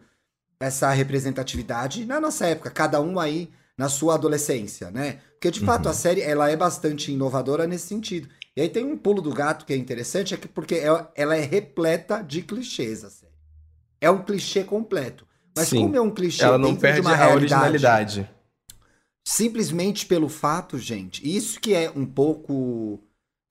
[0.60, 2.70] essa representatividade na nossa época.
[2.70, 5.20] Cada um aí na sua adolescência, né?
[5.34, 8.28] Porque de fato a série ela é bastante inovadora nesse sentido.
[8.56, 11.36] E aí tem um pulo do gato que é interessante, é que porque ela, ela
[11.36, 13.35] é repleta de clichês a série.
[14.06, 15.26] É um clichê completo.
[15.56, 15.82] Mas Sim.
[15.82, 18.30] como é um clichê Ela não perde uma a realidade, originalidade.
[19.26, 23.00] simplesmente pelo fato, gente, isso que é um pouco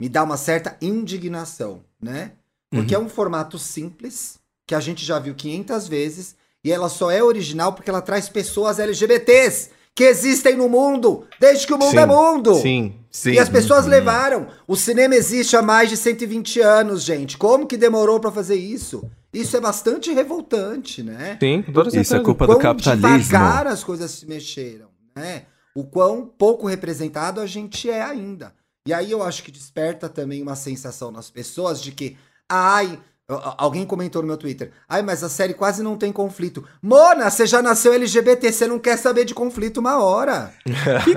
[0.01, 2.33] me dá uma certa indignação, né?
[2.71, 7.11] Porque é um formato simples que a gente já viu 500 vezes e ela só
[7.11, 11.93] é original porque ela traz pessoas LGBTs que existem no mundo desde que o mundo
[11.93, 12.55] Sim, é mundo.
[12.57, 13.33] Sim, sim.
[13.33, 14.49] E as pessoas levaram.
[14.67, 17.39] O cinema existe há mais de 120 anos, gente.
[17.39, 19.09] Como que demorou pra fazer isso?
[19.33, 21.37] Isso é bastante revoltante, né?
[21.41, 21.65] Sim,
[22.01, 23.19] Isso é culpa do capitalismo.
[23.19, 25.43] devagar as coisas se mexeram, né?
[25.75, 28.55] O quão pouco representado a gente é ainda.
[28.87, 32.17] E aí eu acho que desperta também uma sensação nas pessoas de que,
[32.49, 36.65] ai, alguém comentou no meu Twitter, ai, mas a série quase não tem conflito.
[36.83, 40.53] Mona, você já nasceu LGBT, você não quer saber de conflito uma hora.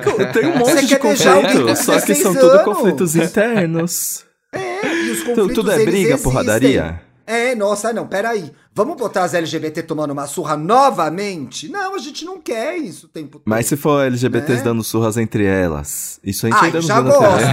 [0.03, 2.63] Co- Tem um Você monte de conflito, só que 16 são tudo anos?
[2.63, 4.25] conflitos internos.
[4.53, 6.23] É, e os Tudo, conflitos tudo é eles briga, existem.
[6.23, 7.01] porradaria?
[7.29, 8.53] É, nossa, não, peraí.
[8.73, 11.67] Vamos botar as LGBT tomando uma surra novamente?
[11.67, 13.43] Não, a gente não quer isso o tempo todo.
[13.45, 14.63] Mas se for LGBTs Né?
[14.63, 17.43] dando surras entre elas, isso a gente Ai, ainda não já na gosto.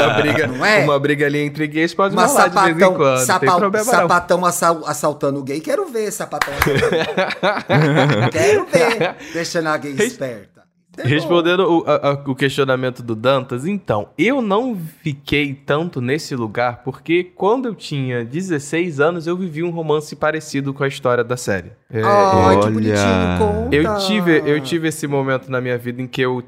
[0.00, 0.84] Uma, briga, Não é?
[0.84, 3.08] uma briga ali entre gays pode Uma rolar de vez em sapatão, quando.
[3.10, 3.92] não tem sapau- problema não.
[3.92, 5.60] sapatão assal- assaltando gay.
[5.60, 8.30] Quero ver sapatão assaltando.
[8.32, 9.16] Quero ver.
[9.32, 10.57] Deixando a gay esperta.
[10.98, 11.06] É.
[11.06, 16.82] Respondendo o, a- a- o questionamento do Dantas, então, eu não fiquei tanto nesse lugar
[16.84, 21.36] porque quando eu tinha 16 anos eu vivi um romance parecido com a história da
[21.36, 21.72] série.
[21.90, 22.70] É, Ai, que Olha.
[22.70, 23.76] bonitinho, conta.
[23.76, 26.42] eu, tive, eu tive esse momento na minha vida em que eu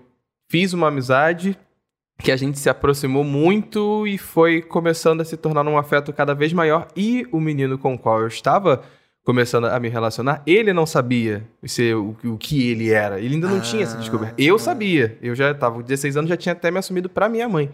[0.50, 1.56] fiz uma amizade,
[2.22, 6.34] que a gente se aproximou muito e foi começando a se tornar um afeto cada
[6.34, 6.86] vez maior.
[6.96, 8.82] E o menino com o qual eu estava
[9.24, 13.20] começando a me relacionar, ele não sabia se, o, o que ele era.
[13.20, 13.60] Ele ainda não Ah.
[13.60, 14.34] tinha se descoberto.
[14.38, 15.16] Eu sabia.
[15.22, 17.70] Eu já estava com 16 anos, já tinha até me assumido para minha mãe.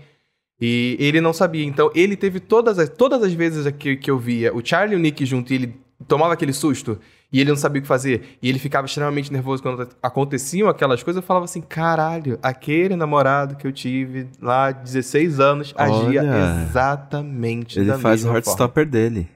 [0.60, 1.64] E ele não sabia.
[1.64, 4.98] Então, ele teve todas as, todas as vezes que, que eu via o Charlie e
[4.98, 5.76] o Nick junto e ele
[6.08, 6.98] tomava aquele susto
[7.32, 8.36] e ele não sabia o que fazer.
[8.42, 11.22] E ele ficava extremamente nervoso quando aconteciam aquelas coisas.
[11.22, 16.62] Eu falava assim: caralho, aquele namorado que eu tive lá, 16 anos, agia Olha.
[16.68, 19.28] exatamente Ele da faz o mesma Heartstopper dele.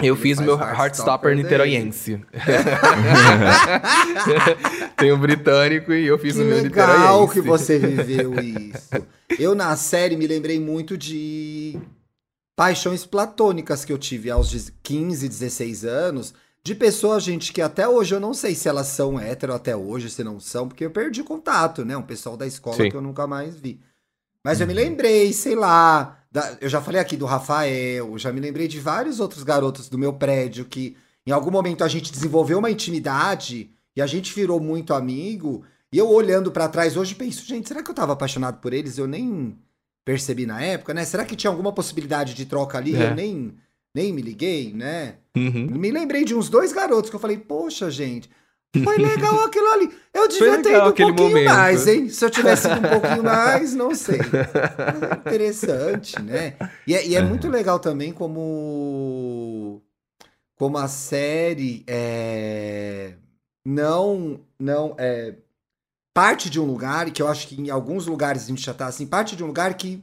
[0.00, 2.24] Eu Ele fiz meu Heartstopper niteroiense.
[4.96, 7.32] Tem o britânico e eu fiz Que o meu legal niteroiense.
[7.32, 8.90] que você viveu isso.
[9.38, 11.78] Eu, na série, me lembrei muito de
[12.54, 16.34] paixões platônicas que eu tive aos 15, 16 anos.
[16.62, 20.10] De pessoas, gente, que até hoje eu não sei se elas são hétero até hoje,
[20.10, 21.96] se não são, porque eu perdi contato, né?
[21.96, 22.90] Um pessoal da escola Sim.
[22.90, 23.80] que eu nunca mais vi.
[24.44, 26.18] Mas eu me lembrei, sei lá.
[26.30, 29.98] Da- eu já falei aqui do Rafael, já me lembrei de vários outros garotos do
[29.98, 34.60] meu prédio que em algum momento a gente desenvolveu uma intimidade e a gente virou
[34.60, 35.62] muito amigo.
[35.92, 38.98] E eu olhando pra trás hoje penso, gente, será que eu tava apaixonado por eles?
[38.98, 39.56] Eu nem
[40.04, 41.04] percebi na época, né?
[41.04, 42.94] Será que tinha alguma possibilidade de troca ali?
[42.96, 43.10] É.
[43.10, 43.54] Eu nem,
[43.94, 45.16] nem me liguei, né?
[45.36, 45.66] Uhum.
[45.70, 48.28] Me lembrei de uns dois garotos que eu falei, poxa, gente,
[48.84, 49.90] foi legal aquilo ali.
[50.12, 51.46] Eu devia ter ido um pouquinho momento.
[51.46, 52.08] mais, hein?
[52.08, 54.18] Se eu tivesse ido um pouquinho mais, não sei.
[54.18, 56.54] Mas é interessante, né?
[56.86, 59.82] E é, e é muito legal também como,
[60.56, 63.14] como a série é,
[63.64, 65.34] não, não é,
[66.14, 68.86] parte de um lugar, que eu acho que em alguns lugares a gente já tá
[68.86, 70.02] assim, parte de um lugar que,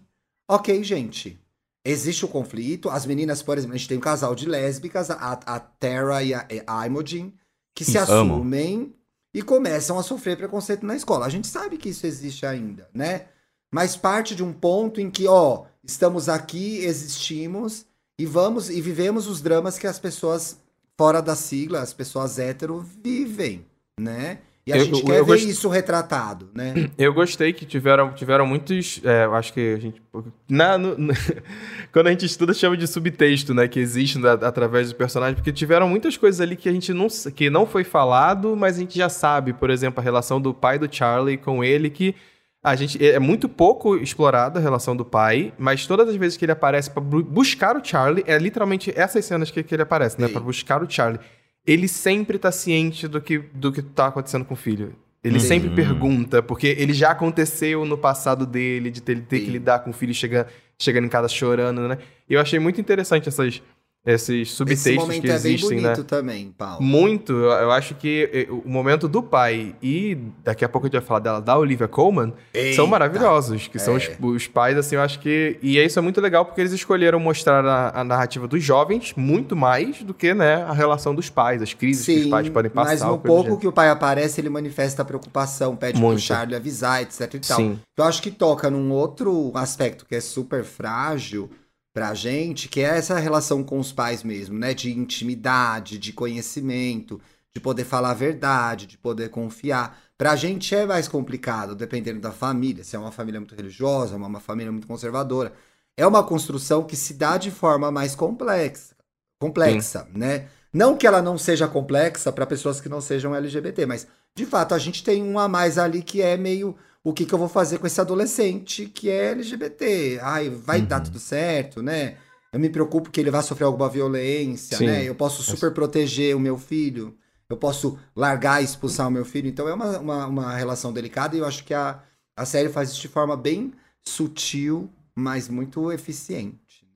[0.50, 1.38] ok, gente,
[1.86, 2.90] existe o conflito.
[2.90, 6.34] As meninas, por exemplo, a gente tem um casal de lésbicas, a, a Tara e
[6.34, 7.34] a, a Imogen,
[7.76, 8.96] que se assumem
[9.34, 11.26] e começam a sofrer preconceito na escola.
[11.26, 13.26] A gente sabe que isso existe ainda, né?
[13.70, 17.86] Mas parte de um ponto em que, ó, estamos aqui, existimos
[18.18, 20.58] e vamos e vivemos os dramas que as pessoas
[20.98, 23.66] fora da sigla, as pessoas hétero vivem,
[24.00, 24.40] né?
[24.67, 26.89] E a Eu- gente quer ver gost- isso retratado, né?
[26.97, 28.99] Eu gostei que tiveram, tiveram muitos.
[29.04, 30.01] é, acho que a gente.
[30.49, 31.13] Na, no- no-
[31.93, 33.67] quando a gente estuda, chama de subtexto, né?
[33.67, 37.08] Que existe através do personagem, porque tiveram muitas coisas ali que a gente não.
[37.36, 39.54] que não foi falado, mas a gente já sabe.
[39.54, 42.15] Por exemplo, a relação do pai do Charlie com ele, que
[42.63, 42.97] a gente.
[43.06, 46.89] É muito pouco explorada a relação do pai, mas todas as vezes que ele aparece
[46.89, 50.28] bu- buscar o Charlie, é literalmente essas cenas que, que ele aparece, né?
[50.28, 51.19] Pra buscar o Charlie.
[51.65, 54.95] Ele sempre tá ciente do que, do que tá acontecendo com o filho.
[55.23, 55.47] Ele Sim.
[55.47, 59.89] sempre pergunta, porque ele já aconteceu no passado dele, de ter, ter que lidar com
[59.89, 60.47] o filho chegando,
[60.78, 61.97] chegando em casa chorando, né?
[62.30, 63.62] Eu achei muito interessante essas,
[64.06, 66.06] esses subtextos Esse que é bem existem, bonito né?
[66.08, 66.82] também, Paulo.
[66.84, 71.00] Muito, eu acho que eh, o momento do pai e daqui a pouco a gente
[71.00, 72.76] vai falar dela, da Olivia Colman, Eita.
[72.76, 73.98] são maravilhosos, que são É.
[73.98, 75.58] os, os pais, assim, eu acho que...
[75.62, 79.56] E isso é muito legal porque eles escolheram mostrar a, a narrativa dos jovens muito
[79.56, 82.70] mais do que, né, a relação dos pais, as crises que os Sim, pais podem
[82.70, 82.91] passar.
[82.91, 86.18] mas no pouco que o pai aparece, ele manifesta a preocupação, pede Muito.
[86.20, 87.58] pro Charlie avisar, etc e tal.
[87.58, 91.50] Sim, Eu acho que toca num outro aspecto que é super frágil
[91.96, 94.74] pra gente, que é essa relação com os pais mesmo, né?
[94.74, 97.22] De intimidade, de conhecimento,
[97.54, 99.98] de poder falar a verdade, de poder confiar.
[100.18, 102.84] Pra gente é mais complicado, dependendo da família.
[102.84, 105.54] Se é uma família muito religiosa, uma uma família muito conservadora.
[105.96, 108.94] É uma construção que se dá de forma mais complexa,
[109.40, 110.50] complexa, né?
[110.74, 114.06] Não que ela não seja complexa para pessoas que não sejam LGBT, mas
[114.36, 117.34] de fato a gente tem um a mais ali que é meio o que, que
[117.34, 120.20] eu vou fazer com esse adolescente que é LGBT?
[120.24, 120.86] Ai, vai Uhum.
[120.88, 122.18] dar tudo certo, né?
[122.52, 124.88] Eu me preocupo que ele vai sofrer alguma violência, Sim.
[124.88, 125.04] né?
[125.04, 127.15] Eu posso super proteger o meu filho,
[127.48, 129.48] eu posso largar e expulsar o meu filho.
[129.48, 132.02] Então é uma, uma, uma relação delicada e eu acho que a,
[132.36, 133.72] a série faz isso de forma bem
[134.04, 136.88] sutil, mas muito eficiente.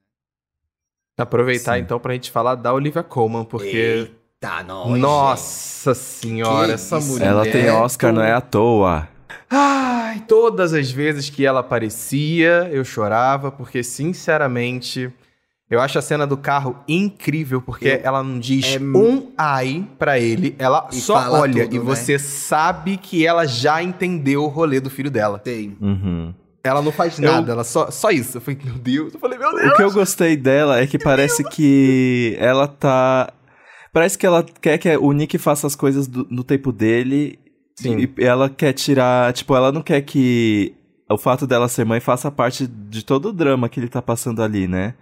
[1.18, 1.82] aproveitar Sim.
[1.84, 4.10] então pra gente falar da Olivia Colman, porque...
[4.40, 4.98] Tá, nós.
[4.98, 7.28] Nossa senhora, Que essa mulher...
[7.28, 9.08] Ela tem Oscar, não é à toa.
[9.50, 15.12] Ai, todas as vezes que ela aparecia, eu chorava, porque, sinceramente,
[15.70, 19.86] eu acho a cena do carro incrível, porque Eu- ela não diz é- um ai
[19.98, 21.86] pra ele, ela só olha tudo, e né?
[21.86, 25.40] você sabe que ela já entendeu o rolê do filho dela.
[25.40, 25.78] Tem.
[25.80, 26.34] Uhum.
[26.64, 28.38] Ela não faz Eu- nada, ela só, só isso.
[28.38, 29.72] Eu falei, meu Deus, eu falei, meu Deus.
[29.72, 33.32] O que eu gostei dela é que parece que ela tá.
[33.94, 37.40] Parece que ela quer que o Nick faça as coisas do- no tempo dele.
[37.84, 37.98] Sim.
[38.18, 39.32] E ela quer tirar.
[39.34, 40.74] Tipo, ela não quer que
[41.10, 44.42] o fato dela ser mãe faça parte de todo o drama que ele tá passando
[44.44, 44.94] ali, né?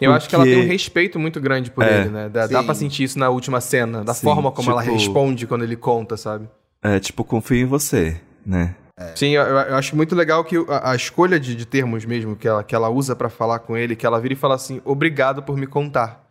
[0.00, 2.00] Eu acho que ela tem um respeito muito grande por É.
[2.02, 2.28] ele, né?
[2.28, 5.46] Dá, dá pra sentir isso na última cena, da Sim, forma como ela tipo- responde
[5.46, 6.48] quando ele conta, sabe?
[6.80, 8.76] É, tipo, confio em você, né?
[9.16, 12.46] Sim, eu, eu acho muito legal que a, a escolha de, de termos mesmo que
[12.48, 15.42] ela, que ela usa pra falar com ele, que ela vira e fala assim, obrigado
[15.42, 16.27] por me contar.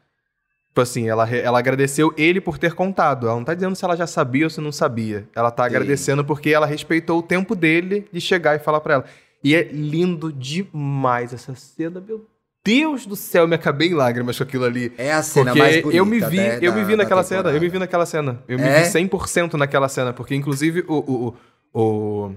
[0.77, 3.25] Tipo assim, ela, ela agradeceu ele por ter contado.
[3.27, 5.27] Ela não tá dizendo se ela já sabia ou se não sabia.
[5.35, 5.69] Ela tá Sim.
[5.69, 9.05] agradecendo porque ela respeitou o tempo dele de chegar e falar pra ela.
[9.43, 12.23] E é lindo demais essa cena, meu
[12.63, 14.93] Deus do céu, eu me acabei em lágrimas com aquilo ali.
[14.99, 17.23] É a cena Porque mais bonita eu me vi, né, eu me vi da naquela
[17.23, 18.43] cena, eu me vi naquela cena.
[18.47, 18.83] Eu me É?
[18.83, 21.35] vi 100% naquela cena, porque inclusive o, o,
[21.73, 22.35] o, o,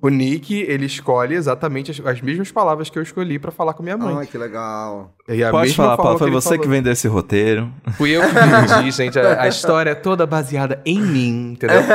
[0.00, 3.82] o Nick, ele escolhe exatamente as, as mesmas palavras que eu escolhi pra falar com
[3.82, 4.14] minha mãe.
[4.18, 5.14] Ai, que legal.
[5.28, 6.70] E a Pode mesma falar, Paulo, foi ele você que falou.
[6.70, 7.72] vendeu esse roteiro.
[7.96, 8.28] Fui eu que
[8.74, 9.18] dirigi, gente.
[9.18, 11.80] A, a história é toda baseada em mim, entendeu?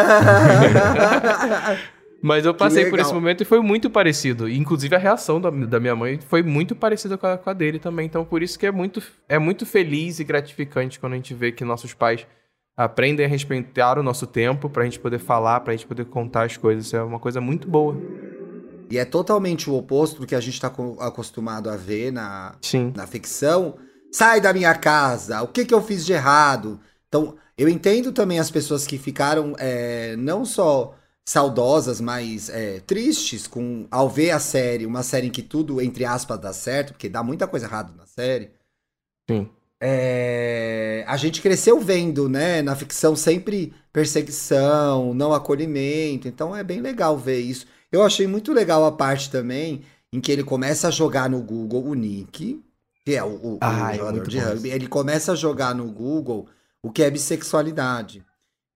[2.23, 4.47] Mas eu passei por esse momento e foi muito parecido.
[4.47, 7.53] E, Inclusive a reação da, da minha mãe foi muito parecida com a, com a
[7.53, 8.05] dele também.
[8.05, 11.51] Então por isso que é muito, é muito feliz e gratificante quando a gente vê
[11.51, 12.27] que nossos pais
[12.83, 16.57] aprendem a respeitar o nosso tempo pra gente poder falar, pra gente poder contar as
[16.57, 16.85] coisas.
[16.85, 17.95] Isso é uma coisa muito boa.
[18.89, 22.91] E é totalmente o oposto do que a gente está acostumado a ver na, Sim.
[22.95, 23.75] na ficção.
[24.11, 26.79] Sai da minha casa, o que, que eu fiz de errado?
[27.07, 30.93] Então, eu entendo também as pessoas que ficaram é, não só
[31.25, 36.03] saudosas, mas é, tristes com ao ver a série, uma série em que tudo, entre
[36.03, 38.51] aspas, dá certo, porque dá muita coisa errada na série.
[39.29, 39.49] Sim.
[39.83, 46.81] É, a gente cresceu vendo, né, na ficção sempre perseguição, não acolhimento, então é bem
[46.81, 47.65] legal ver isso.
[47.91, 49.81] Eu achei muito legal a parte também
[50.13, 52.63] em que ele começa a jogar no Google o Nick,
[53.05, 55.91] que é o, o- o Ai, jogador muito de rugby, ele começa a jogar no
[55.91, 56.47] Google
[56.83, 58.23] o que é bissexualidade.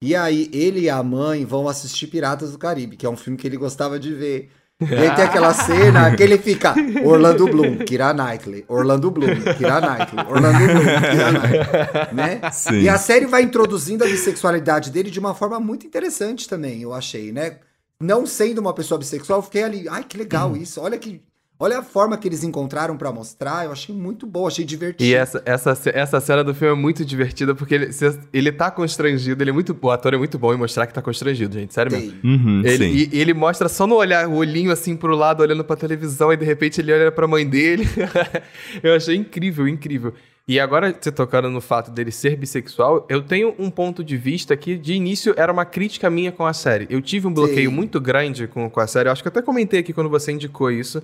[0.02, 3.38] E aí ele e a mãe vão assistir Piratas do Caribe, que é um filme
[3.38, 4.52] que ele gostava de ver.
[4.82, 9.80] E aí tem aquela cena que ele fica Orlando Bloom, Kira Knightley, Orlando Bloom, Kira
[9.80, 12.52] Knightley, Orlando Bloom, Kira Knightley, né?
[12.52, 12.82] Sim.
[12.82, 16.94] E a série vai introduzindo a bissexualidade dele de uma forma muito interessante também, eu
[16.94, 17.58] achei, né?
[18.02, 20.58] Não sendo uma pessoa bissexual, eu fiquei ali, ai que legal Uhum.
[20.58, 21.22] isso, olha que
[21.60, 25.04] olha a forma que eles encontraram pra mostrar, eu achei muito boa, achei divertido.
[25.04, 27.90] E essa, essa, essa cena do filme é muito divertida porque ele,
[28.34, 29.78] ele tá constrangido, ele é muito.
[29.82, 31.74] O ator é muito bom em mostrar que tá constrangido, gente.
[31.74, 32.20] Sério mesmo.
[32.24, 33.10] Uhum, Ele, sim.
[33.14, 36.38] e, ele mostra só no olhar, o olhinho assim pro lado, olhando pra televisão, e
[36.38, 37.88] de repente ele olha pra mãe dele.
[38.84, 40.14] eu achei incrível, incrível.
[40.48, 44.56] E agora, você tocando no fato dele ser bissexual, eu tenho um ponto de vista
[44.56, 46.86] que, de início, era uma crítica minha com a série.
[46.88, 47.76] Eu tive um bloqueio Sim.
[47.76, 50.32] muito grande com, com a série, eu acho que eu até comentei aqui quando você
[50.32, 51.02] indicou isso,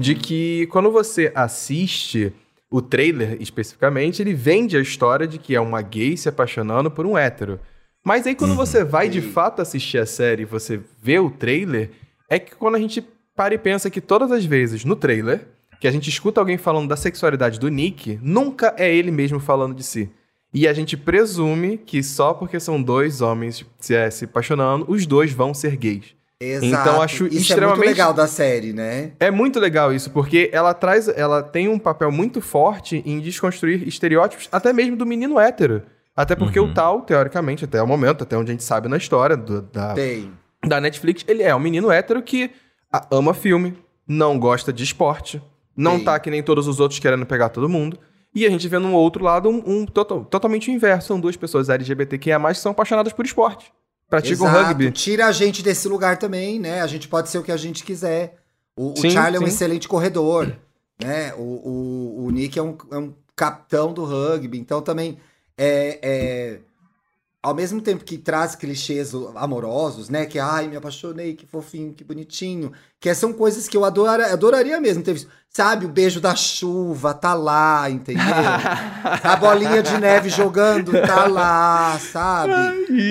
[0.00, 2.32] de que quando você assiste
[2.70, 7.06] o trailer especificamente, ele vende a história de que é uma gay se apaixonando por
[7.06, 7.58] um hétero.
[8.04, 11.90] Mas aí quando você vai de fato assistir a série e você vê o trailer,
[12.28, 15.46] é que quando a gente para e pensa que todas as vezes no trailer,
[15.80, 19.74] que a gente escuta alguém falando da sexualidade do Nick, nunca é ele mesmo falando
[19.74, 20.10] de si.
[20.52, 25.06] E a gente presume que só porque são dois homens se, é, se apaixonando, os
[25.06, 26.17] dois vão ser gays.
[26.40, 26.66] Exato.
[26.88, 29.12] Então, acho isso é extremamente- muito legal da série, né?
[29.18, 33.86] É muito legal isso, porque ela traz, ela tem um papel muito forte em desconstruir
[33.88, 35.82] estereótipos, até mesmo do menino hétero.
[36.16, 36.70] Até porque Uhum.
[36.70, 39.94] o tal, teoricamente, até o momento, até onde a gente sabe na história do- da,
[39.94, 40.32] Tem.
[40.66, 42.50] da Netflix, ele é um menino hétero que
[42.92, 45.42] ah, ama filme, não gosta de esporte,
[45.76, 46.04] não Sim.
[46.04, 47.98] tá que nem todos os outros querendo pegar todo mundo.
[48.34, 51.08] E a gente vê no outro lado um, um total- totalmente o inverso.
[51.08, 53.70] São duas pessoas LGBTQIA+, que são apaixonadas por esporte.
[54.08, 54.66] Praticam Exato.
[54.68, 54.90] rugby.
[54.90, 56.80] Tira a gente desse lugar também, né?
[56.80, 58.36] A gente pode ser o que a gente quiser.
[58.76, 59.52] O, o Sim, Charlie é um sim.
[59.52, 60.56] excelente corredor,
[61.00, 61.34] né?
[61.34, 64.58] O, o, o Nick é um, é um capitão do rugby.
[64.58, 65.18] Então também
[65.56, 66.58] é, é-
[67.42, 70.26] ao mesmo tempo que traz clichês amorosos, né?
[70.26, 72.72] Que ai, me apaixonei, que fofinho, que bonitinho.
[73.00, 75.28] Que são coisas que eu adora, adoraria mesmo ter visto.
[75.50, 78.22] Sabe, o beijo da chuva tá lá, entendeu?
[79.24, 82.52] A bolinha de neve jogando tá lá, sabe?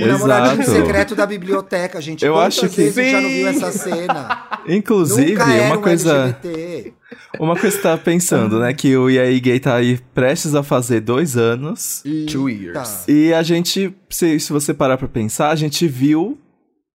[0.04, 2.24] O namoradinho secreto da biblioteca, gente.
[2.24, 3.58] Eu acho que- vezes já não viu Sim.
[3.58, 4.48] essa cena?
[4.68, 6.14] Inclusive, Nunca era uma um coisa.
[6.42, 6.94] LGBT.
[7.40, 8.74] Uma coisa que você tava pensando, né?
[8.74, 12.04] Que o EA Gay tá aí prestes a fazer dois anos.
[12.30, 12.64] Two Eita.
[12.64, 13.08] years.
[13.08, 16.38] E a gente, se, se você parar pra pensar, a gente viu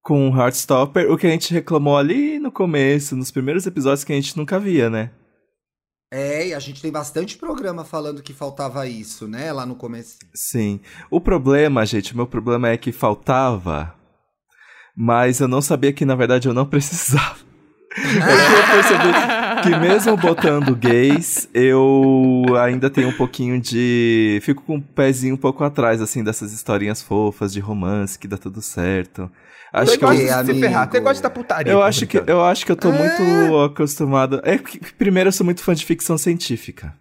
[0.02, 4.12] com o Heartstopper o que a gente reclamou ali no começo, nos primeiros episódios que
[4.12, 5.10] a gente nunca via, né?
[6.12, 9.50] É, e a gente tem bastante programa falando que faltava isso, né?
[9.50, 10.18] Lá no começo.
[10.34, 10.78] Sim.
[11.10, 13.94] O problema, gente, o meu problema é que faltava,
[14.94, 17.38] mas eu não sabia que na verdade eu não precisava.
[17.96, 24.38] eu percebi que mesmo botando gays, eu ainda tenho um pouquinho de.
[24.42, 28.36] Fico com o pezinho um pouco atrás, assim, dessas historinhas fofas de romance que dá
[28.36, 29.30] tudo certo.
[29.72, 30.60] Acho Você que eu, gosta de se amigo?
[30.60, 31.72] ferrar, você gosta da putaria.
[31.72, 34.40] eu acho que eu acho que eu tô muito acostumado.
[34.44, 36.94] É que primeiro eu sou muito fã de ficção científica.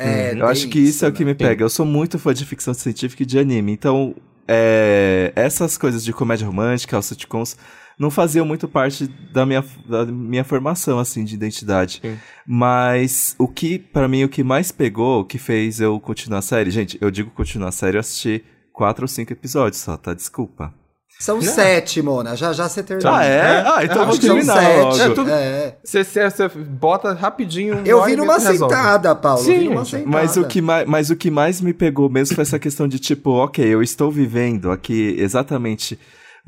[0.00, 1.62] É, Eu acho tem que isso é o que me pega.
[1.62, 3.72] Eu sou muito fã de ficção científica e de anime.
[3.72, 4.14] Então,
[4.46, 7.56] é, essas coisas de comédia romântica, os sitcoms,
[7.98, 12.00] não faziam muito parte da minha, da minha formação, assim, de identidade.
[12.02, 12.16] Sim.
[12.46, 16.42] Mas o que, pra mim, o que mais pegou, o que fez eu continuar a
[16.42, 16.70] série...
[16.70, 20.14] Gente, eu digo continuar a série, eu assisti quatro ou cinco episódios só, tá?
[20.14, 20.72] Desculpa.
[21.18, 22.36] São sete, Mona.
[22.36, 23.18] Já já você termina.
[23.18, 23.40] Ah, é?
[23.66, 24.78] Ah, então É, vou terminar sete.
[24.84, 25.00] logo.
[25.02, 25.76] É tudo- É.
[25.82, 27.82] Você, você, você bota rapidinho.
[27.84, 29.42] Eu vi numa sentada, Paulo.
[29.42, 30.06] Sim, sentada.
[30.06, 33.00] Mas o, que mais, mas o que mais me pegou mesmo foi essa questão de
[33.00, 35.98] tipo, ok, eu estou vivendo aqui exatamente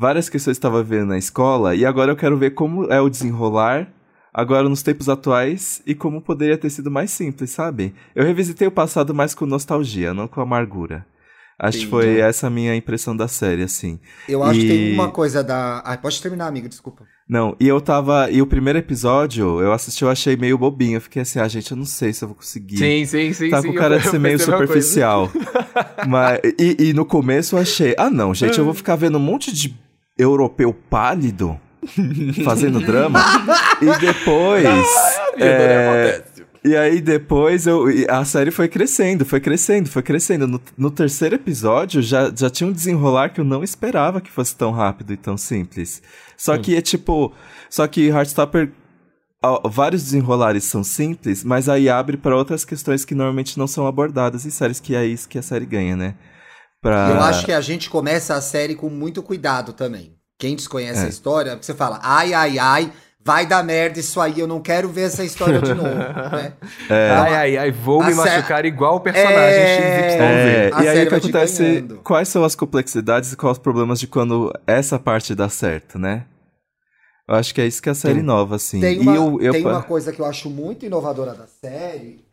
[0.00, 2.98] várias questões que eu estava vivendo na escola e agora eu quero ver como é
[3.00, 3.86] o desenrolar
[4.32, 7.94] agora nos tempos atuais e como poderia ter sido mais simples, sabe?
[8.14, 11.04] Eu revisitei o passado mais com nostalgia, não com amargura.
[11.62, 11.90] Acho que Sim.
[11.90, 14.00] foi essa a minha impressão da série, assim.
[14.26, 15.80] Eu acho que tem E- uma coisa da.
[15.80, 17.04] Ah, pode terminar, amigo, desculpa.
[17.28, 18.30] Não, e eu tava.
[18.30, 20.96] E o primeiro episódio, eu assisti, eu achei meio bobinho.
[20.96, 22.78] Eu fiquei assim, ah, gente, eu não sei se eu vou conseguir.
[22.78, 23.50] Sim, sim, sim.
[23.50, 25.30] Tá sim, com cara de ser meio superficial.
[26.08, 29.20] Mas, e, e no começo eu achei, ah não, gente, eu vou ficar vendo um
[29.20, 29.78] monte de
[30.20, 31.58] europeu pálido
[32.44, 33.20] fazendo drama.
[33.80, 34.64] e depois.
[35.38, 36.22] é,
[36.62, 40.46] e aí depois eu, a série foi crescendo, foi crescendo, foi crescendo.
[40.46, 44.54] No, no terceiro episódio já, já tinha um desenrolar que eu não esperava que fosse
[44.54, 46.02] tão rápido e tão simples.
[46.36, 47.32] Só que é tipo.
[47.68, 48.72] Só que Heartstopper.
[49.42, 53.86] ó, Vários desenrolares são simples, mas aí abre para outras questões que normalmente não são
[53.86, 56.14] abordadas em séries, que é isso que a série ganha, né?
[56.80, 57.10] Pra...
[57.10, 60.14] Eu acho que a gente começa a série com muito cuidado também.
[60.38, 61.06] Quem desconhece É.
[61.06, 64.88] a história, você fala, ai, ai, ai, vai dar merda isso aí, eu não quero
[64.88, 65.90] ver essa história de novo,
[66.32, 66.54] né?
[66.88, 70.70] Ai, ai, ai, vou A me sé- machucar igual o personagem É.
[70.72, 71.62] É, e aí o que acontece?
[71.62, 71.96] ganhando.
[72.02, 76.24] Quais são as complexidades e quais os problemas de quando essa parte dá certo, né?
[77.28, 78.24] Eu acho que é isso que é a série Sim.
[78.26, 78.80] nova, assim.
[78.80, 82.24] Tem, e uma, eu, eu tem uma coisa que eu acho muito inovadora da série.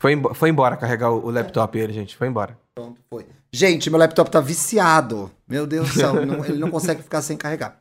[0.00, 2.16] Foi, foi embora carregar o o laptop ele, gente.
[2.16, 2.58] Foi embora.
[2.74, 3.24] pronto, foi.
[3.52, 5.30] Gente, meu laptop tá viciado.
[5.46, 7.78] Meu Deus do céu, não- ele não consegue ficar sem carregar.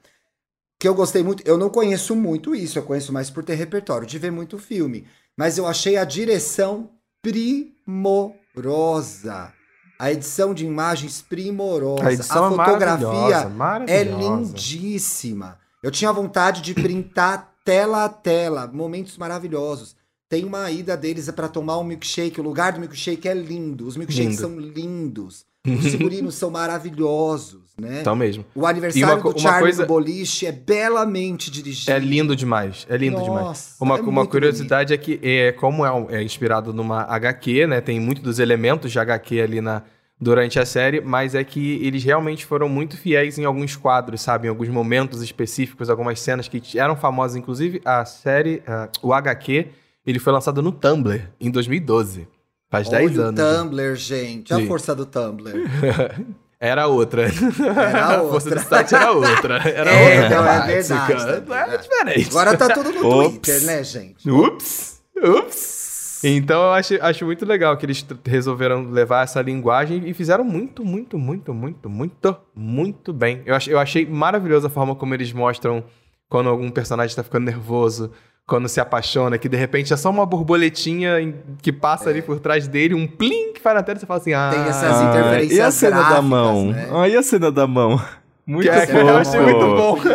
[0.81, 4.07] que eu gostei muito, eu não conheço muito isso, eu conheço mais por ter repertório,
[4.07, 5.05] de ver muito filme.
[5.37, 6.89] Mas eu achei a direção
[7.21, 9.51] primorosa.
[9.99, 12.07] A edição de imagens primorosa.
[12.07, 14.17] A edição é fotografia maravilhosa, é maravilhosa.
[14.17, 15.59] lindíssima.
[15.83, 19.97] Eu tinha vontade de printar tela a tela, momentos maravilhosos.
[20.29, 23.97] Tem uma ida deles para tomar um milkshake, o lugar do milkshake é lindo, os
[23.97, 24.41] milkshakes Lindo.
[24.41, 25.49] são lindos.
[25.67, 27.99] Os figurinos são maravilhosos, né?
[27.99, 28.45] Então mesmo.
[28.55, 31.91] O aniversário uma do Charlie coisa- no boliche é belamente dirigido.
[31.91, 32.87] É lindo demais.
[32.89, 33.45] É lindo demais.
[33.45, 37.81] Nossa, Uma, é uma curiosidade é que, é, como é, é inspirado numa HQ, né?
[37.81, 39.83] Tem muito dos elementos de HQ ali na,
[40.19, 44.47] durante a série, mas é que eles realmente foram muito fiéis em alguns quadros, sabe?
[44.47, 47.35] Em alguns momentos específicos, algumas cenas que eram famosas.
[47.35, 49.67] Inclusive, a série, ah, o HQ,
[50.05, 52.27] Ele foi lançado no Tumblr em 2012.
[52.69, 53.39] Faz Olha 10 o anos.
[53.41, 53.57] né?
[53.57, 54.53] Tumblr, gente.
[54.53, 54.67] A Sim.
[54.67, 55.53] força do Tumblr.
[56.59, 57.23] Era outra.
[57.23, 58.55] Era A força outra.
[58.55, 59.55] do site era outra.
[59.69, 61.77] Era É, outra não, é verdade, é.
[61.77, 62.29] diferente.
[62.29, 62.99] Agora tá tudo no.
[62.99, 64.29] Twitter, né, gente?
[64.29, 65.01] Ups!
[65.15, 66.19] Ups!
[66.21, 70.83] Então eu acho, acho muito legal que eles resolveram levar essa linguagem e fizeram muito,
[70.83, 73.41] muito, muito, muito, muito, muito bem.
[73.45, 75.81] Eu, ach, eu achei maravilhosa a forma como eles mostram
[76.27, 78.11] quando algum personagem tá ficando nervoso,
[78.49, 82.67] quando se apaixona, que de repente é só uma borboletinha que passa ali por trás
[82.67, 84.49] dele, um plim que faz na tela e você fala assim, ah...
[84.51, 86.71] Tem essas Ah, interferências e a cena da mão?
[86.71, 86.89] né?
[86.91, 88.01] Ah, e a cena da mão?
[88.49, 88.97] Muito que é, fofo.
[88.97, 89.99] eu achei muito bom.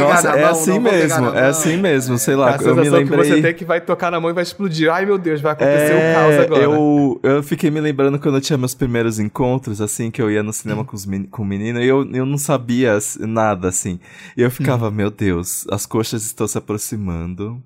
[0.00, 1.50] Nossa, é mão, assim não vou pegar mesmo, é mão.
[1.50, 3.42] assim mesmo, sei a lá, eu me sensação que você lembrei...
[3.42, 4.92] tem que vai tocar na mão e vai explodir.
[4.92, 6.62] Ai, meu Deus, vai acontecer É, um caos agora.
[6.64, 10.42] Eu, eu fiquei me lembrando quando eu tinha meus primeiros encontros, assim, que eu ia
[10.42, 14.00] no cinema com, os men com o menino, e eu, eu não sabia nada, assim.
[14.36, 17.62] E eu ficava, meu Deus, as coxas estão se aproximando.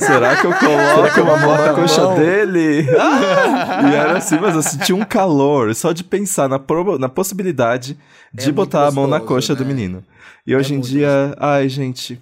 [0.00, 2.88] Será que eu coloco uma mão na coxa dele?
[2.98, 3.90] Ah!
[3.90, 6.60] E era assim, mas eu senti um calor só de pensar na,
[6.98, 7.96] na possibilidade
[8.44, 9.72] de É botar a mão na gostoso, coxa do né?
[9.72, 10.04] menino.
[10.46, 12.20] E hoje em muito dia, ai, gente,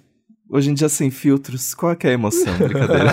[0.49, 2.53] hoje em dia sem filtros, qual é, que é a emoção?
[2.59, 3.11] Brincadeira.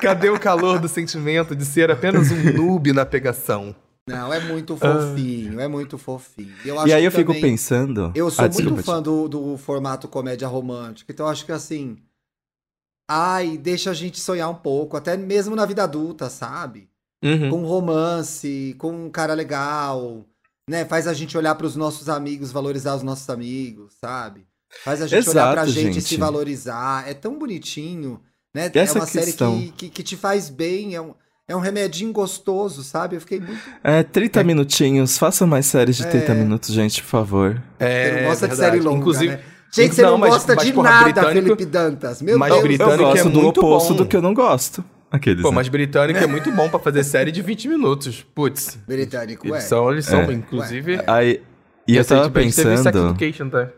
[0.00, 3.74] Cadê o calor do sentimento de ser apenas um noob na pegação?
[4.08, 6.52] Não, é muito fofinho, é muito fofinho.
[6.64, 8.10] Eu acho E aí que eu fico também- pensando.
[8.14, 11.52] Eu sou Ah, muito desculpa, fã do, do formato comédia romântica, então eu acho que
[11.52, 11.96] assim.
[13.08, 16.88] Ai, deixa a gente sonhar um pouco, até mesmo na vida adulta, sabe?
[17.22, 17.50] Uhum.
[17.50, 20.24] Com romance, com um cara legal,
[20.68, 20.84] né?
[20.84, 24.46] Faz a gente olhar para os nossos amigos, valorizar os nossos amigos, sabe?
[24.84, 26.02] Faz a gente olhar Exato, pra gente, gente.
[26.02, 27.08] se valorizar.
[27.08, 28.20] É tão bonitinho,
[28.54, 28.70] né?
[28.74, 29.58] Essa é uma série questão.
[29.58, 31.12] que, que, que te faz bem, é um,
[31.48, 33.16] é um remedinho gostoso, sabe?
[33.16, 33.60] Eu fiquei muito.
[33.82, 36.34] É, 30 minutinhos, façam mais séries de 30 É.
[36.36, 37.60] minutos, gente, por favor.
[37.80, 38.56] É, Você não gosta de verdade.
[38.76, 39.40] série longa, Inclusive, né?
[39.72, 42.22] Gente, você Não, não, mas- gosta mas, de porra, nada, Felipe Dantas.
[42.22, 42.60] Meu mas Deus.
[42.62, 43.96] Eu britânico é gosto do muito oposto bom.
[43.98, 44.84] do que eu não gosto.
[45.10, 45.42] Aqueles.
[45.42, 45.56] Pô, né?
[45.56, 48.22] mas britânico é muito bom pra fazer série de 20 minutos.
[48.34, 48.78] Putz.
[48.86, 49.66] Britânico, Eles é.
[49.66, 50.32] são, eles são É.
[50.32, 51.00] inclusive...
[51.06, 51.42] Aí,
[51.88, 53.08] e eu tava teve Sex pensando.
[53.10, 53.68] Education, tá?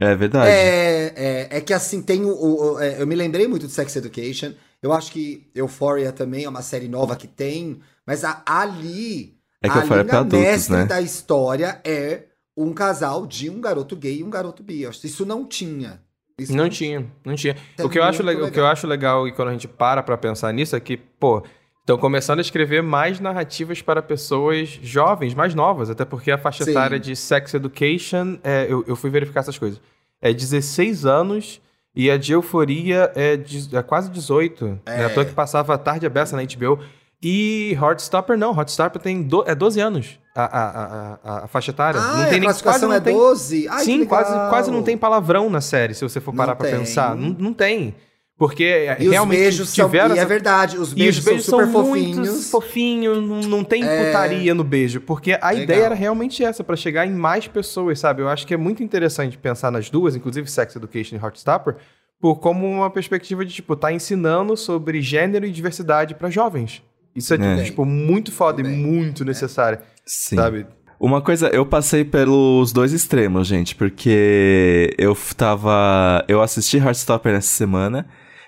[0.00, 0.50] É verdade.
[0.50, 2.28] É, é, é que assim, tem o.
[2.30, 4.52] o- o- é, eu me lembrei muito de Sex Education.
[4.82, 9.36] Eu acho que Euphoria também é uma série nova que tem, mas a, ali.
[9.62, 10.84] É que a Euphoria é pra adultos, mestre né?
[10.84, 12.24] da história é
[12.56, 14.82] um casal de um garoto gay e um garoto bi.
[14.82, 16.02] Eu acho que Isso não tinha.
[16.38, 17.56] Isso Não tinha, não tinha.
[17.78, 19.68] É o, que eu acho legal, o que eu acho legal e quando a gente
[19.68, 21.44] para pra pensar nisso é que, pô,
[21.80, 26.64] estão começando a escrever mais narrativas para pessoas jovens, mais novas, até porque a faixa
[26.64, 26.72] Sim.
[26.72, 29.80] etária de Sex Education, é, eu, eu fui verificar essas coisas,
[30.20, 31.60] é 16 anos
[31.94, 34.80] e a de Euforia é, de- é quase 18.
[34.86, 34.98] É.
[34.98, 35.04] Né?
[35.04, 36.80] À toa que passava a tarde aberta na HBO.
[37.24, 41.98] E Heartstopper não, Heartstopper tem do, é 12 anos a, a, a, a, faixa etária.
[41.98, 43.66] Ah, não é, tem a nem, quase não é tem, 12?
[43.68, 46.78] Ai, Sim, quase, quase não tem palavrão na série, se você for parar pra tem.
[46.80, 47.16] pensar.
[47.16, 47.94] Não, não tem.
[48.36, 49.86] Porque E os realmente beijos são.
[49.86, 52.28] tiveram E é essa- verdade, os e beijos, os beijos são super são fofinhos.
[52.28, 54.06] muito fofinhos, não, não tem É.
[54.06, 55.00] putaria no beijo.
[55.00, 55.62] Porque a Legal.
[55.62, 58.22] ideia era realmente essa, pra chegar em mais pessoas, sabe?
[58.22, 61.76] Eu acho que é muito interessante pensar nas duas, inclusive Sex Education e Heartstopper,
[62.20, 66.82] por como uma perspectiva de, tipo, tá ensinando sobre gênero e diversidade pra jovens.
[67.14, 67.62] Isso é, É.
[67.62, 70.36] tipo, muito foda e muito necessário, Sim.
[70.36, 70.66] sabe?
[70.98, 76.24] Uma coisa, eu passei pelos dois extremos, gente, porque eu tava.
[76.28, 78.06] Eu assisti Heartstopper nessa semana,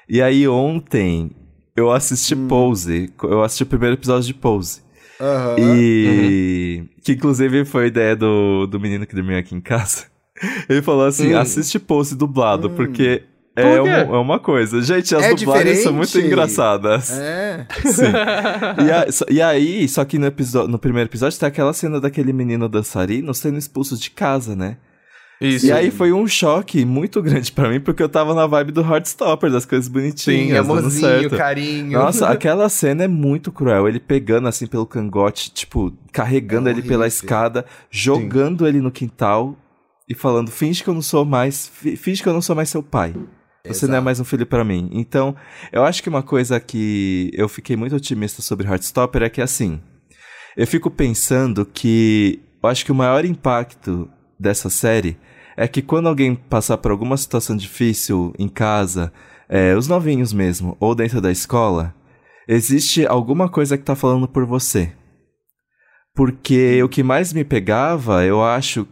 [0.08, 1.30] e aí ontem
[1.76, 2.48] eu assisti Hum.
[2.48, 3.12] Pose.
[3.22, 4.80] Eu assisti o primeiro episódio de Pose.
[5.20, 5.56] Aham.
[5.58, 6.84] E.
[7.02, 10.04] Que inclusive foi a ideia do, do menino que dormiu aqui em casa.
[10.68, 11.38] Ele falou assim: Hum.
[11.38, 12.74] assiste Pose dublado, Hum.
[12.74, 13.22] porque.
[13.56, 14.82] É, um- é uma coisa.
[14.82, 16.26] Gente, as É dublagens são muito diferente?
[16.32, 17.10] engraçadas.
[17.18, 17.66] É.
[17.84, 18.02] Sim.
[18.86, 22.32] e, a- e aí, só que no, episo- no primeiro episódio tem aquela cena daquele
[22.32, 24.76] menino dançarino sendo expulso de casa, né?
[25.38, 25.66] Isso.
[25.66, 28.80] E aí foi um choque muito grande pra mim, porque eu tava na vibe do
[28.80, 31.36] Heartstopper, das coisas Sim, bonitinhas, dando amorzinho, certo.
[31.36, 31.92] carinho.
[31.98, 33.86] Nossa, aquela cena é muito cruel.
[33.86, 39.54] Ele pegando assim pelo cangote, tipo, carregando É ele pela escada, jogando ele no quintal
[40.08, 42.70] e falando: finge que eu não sou mais, fi- finge que eu não sou mais
[42.70, 43.14] seu pai.
[43.68, 44.04] Você não é Exato.
[44.04, 44.88] mais um filho pra mim.
[44.92, 45.34] Então,
[45.72, 49.80] eu acho que uma coisa que eu fiquei muito otimista sobre Heartstopper é que assim,
[50.56, 54.08] eu fico pensando que eu acho que o maior impacto
[54.38, 55.16] dessa série
[55.56, 59.12] é que quando alguém passar por alguma situação difícil em casa,
[59.48, 61.94] é, os novinhos mesmo, ou dentro da escola,
[62.48, 64.92] existe alguma coisa que tá falando por você.
[66.14, 68.86] Porque o que mais me pegava, eu acho,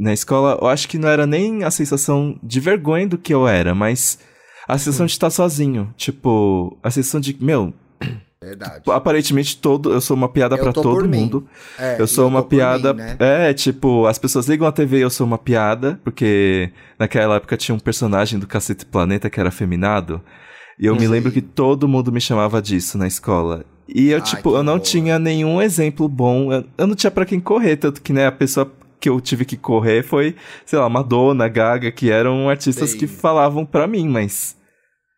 [0.00, 3.46] na escola, eu acho que não era nem a sensação de vergonha do que eu
[3.46, 4.18] era, mas
[4.66, 5.92] a sensação de estar sozinho.
[5.96, 7.72] Tipo, a sensação de, meu,
[8.42, 8.82] Verdade.
[8.88, 11.46] aparentemente todo, eu sou uma piada Eu pra tô todo mundo.
[11.78, 12.94] É, Eu sou e uma piada.
[12.94, 13.16] mim, né?
[13.18, 17.56] É, tipo, as pessoas ligam a TV e eu sou uma piada, porque naquela época
[17.58, 20.22] tinha um personagem do Cacete Planeta que era afeminado.
[20.78, 21.08] E eu me Sei.
[21.08, 23.66] lembro que todo mundo me chamava disso na escola.
[23.86, 24.84] E eu, Ai, tipo, eu não horror.
[24.86, 26.50] tinha nenhum exemplo bom.
[26.50, 29.44] Eu, eu não tinha pra quem correr, tanto que, né, a pessoa que eu tive
[29.44, 30.36] que correr foi,
[30.66, 33.00] sei lá, Madonna, Gaga, que eram artistas Sei.
[33.00, 34.56] que falavam pra mim, mas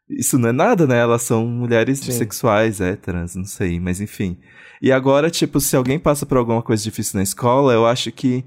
[0.09, 0.99] isso não é nada, né?
[0.99, 2.07] Elas são mulheres Sim.
[2.07, 4.39] bissexuais, héteras, não sei, mas enfim.
[4.81, 8.45] E agora, tipo, se alguém passa por alguma coisa difícil na escola, eu acho que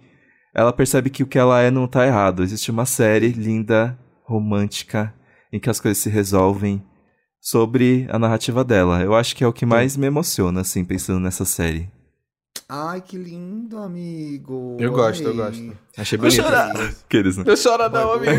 [0.53, 2.43] ela percebe que o que ela é não tá errado.
[2.43, 5.13] Existe uma série linda, romântica,
[5.51, 6.83] em que as coisas se resolvem
[7.41, 9.01] sobre a narrativa dela.
[9.01, 11.89] Eu acho que é o que mais me emociona, assim, pensando nessa série.
[12.67, 14.75] Ai, que lindo, amigo.
[14.79, 15.77] Eu gosto, eu gosto.
[15.95, 16.43] Achei Vou bonito.
[16.43, 16.71] chorar.
[17.05, 17.43] Aqueles, né?
[17.45, 18.31] Não chora não, amigo.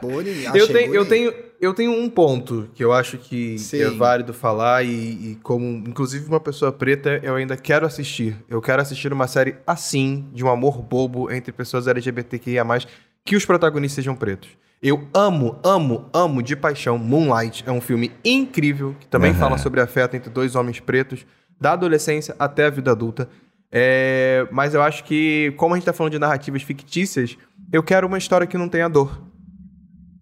[0.00, 1.08] Boni, eu, tenho, eu, bonito.
[1.08, 3.82] tenho, eu tenho um ponto que eu acho que Sim.
[3.82, 4.88] é válido falar e,
[5.32, 8.36] e como, inclusive, uma pessoa preta, eu ainda quero assistir.
[8.48, 12.64] Eu quero assistir uma série assim, de um amor bobo entre pessoas LGBTQIA+,
[13.22, 14.48] que os protagonistas sejam pretos.
[14.82, 17.64] Eu amo, amo, amo de paixão Moonlight.
[17.66, 19.40] É um filme incrível, que também Aham.
[19.40, 21.26] fala sobre afeto entre dois homens pretos,
[21.60, 23.28] da adolescência até a vida adulta.
[23.72, 27.36] É, mas eu acho que, como a gente tá falando de narrativas fictícias,
[27.72, 29.22] eu quero uma história que não tenha dor.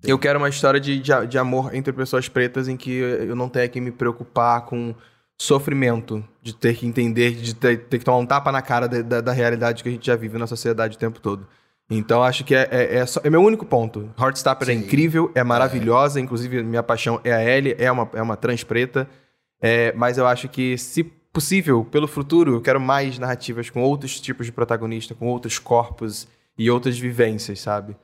[0.05, 3.49] Eu quero uma história de, de, de amor entre pessoas pretas em que eu não
[3.49, 4.95] tenha que me preocupar com
[5.41, 9.03] sofrimento, de ter que entender, de ter, ter que tomar um tapa na cara da,
[9.03, 11.47] da, da realidade que a gente já vive na sociedade o tempo todo.
[11.91, 14.13] Então acho que é, é, é, só- é meu único ponto.
[14.21, 18.37] Heartstopper é incrível, é maravilhosa, inclusive minha paixão é a Ellie, é uma, é uma
[18.37, 19.09] trans preta.
[19.61, 24.21] É, mas eu acho que, se possível, pelo futuro, eu quero mais narrativas com outros
[24.21, 26.27] tipos de protagonista, com outros corpos
[26.57, 27.97] e outras vivências, sabe?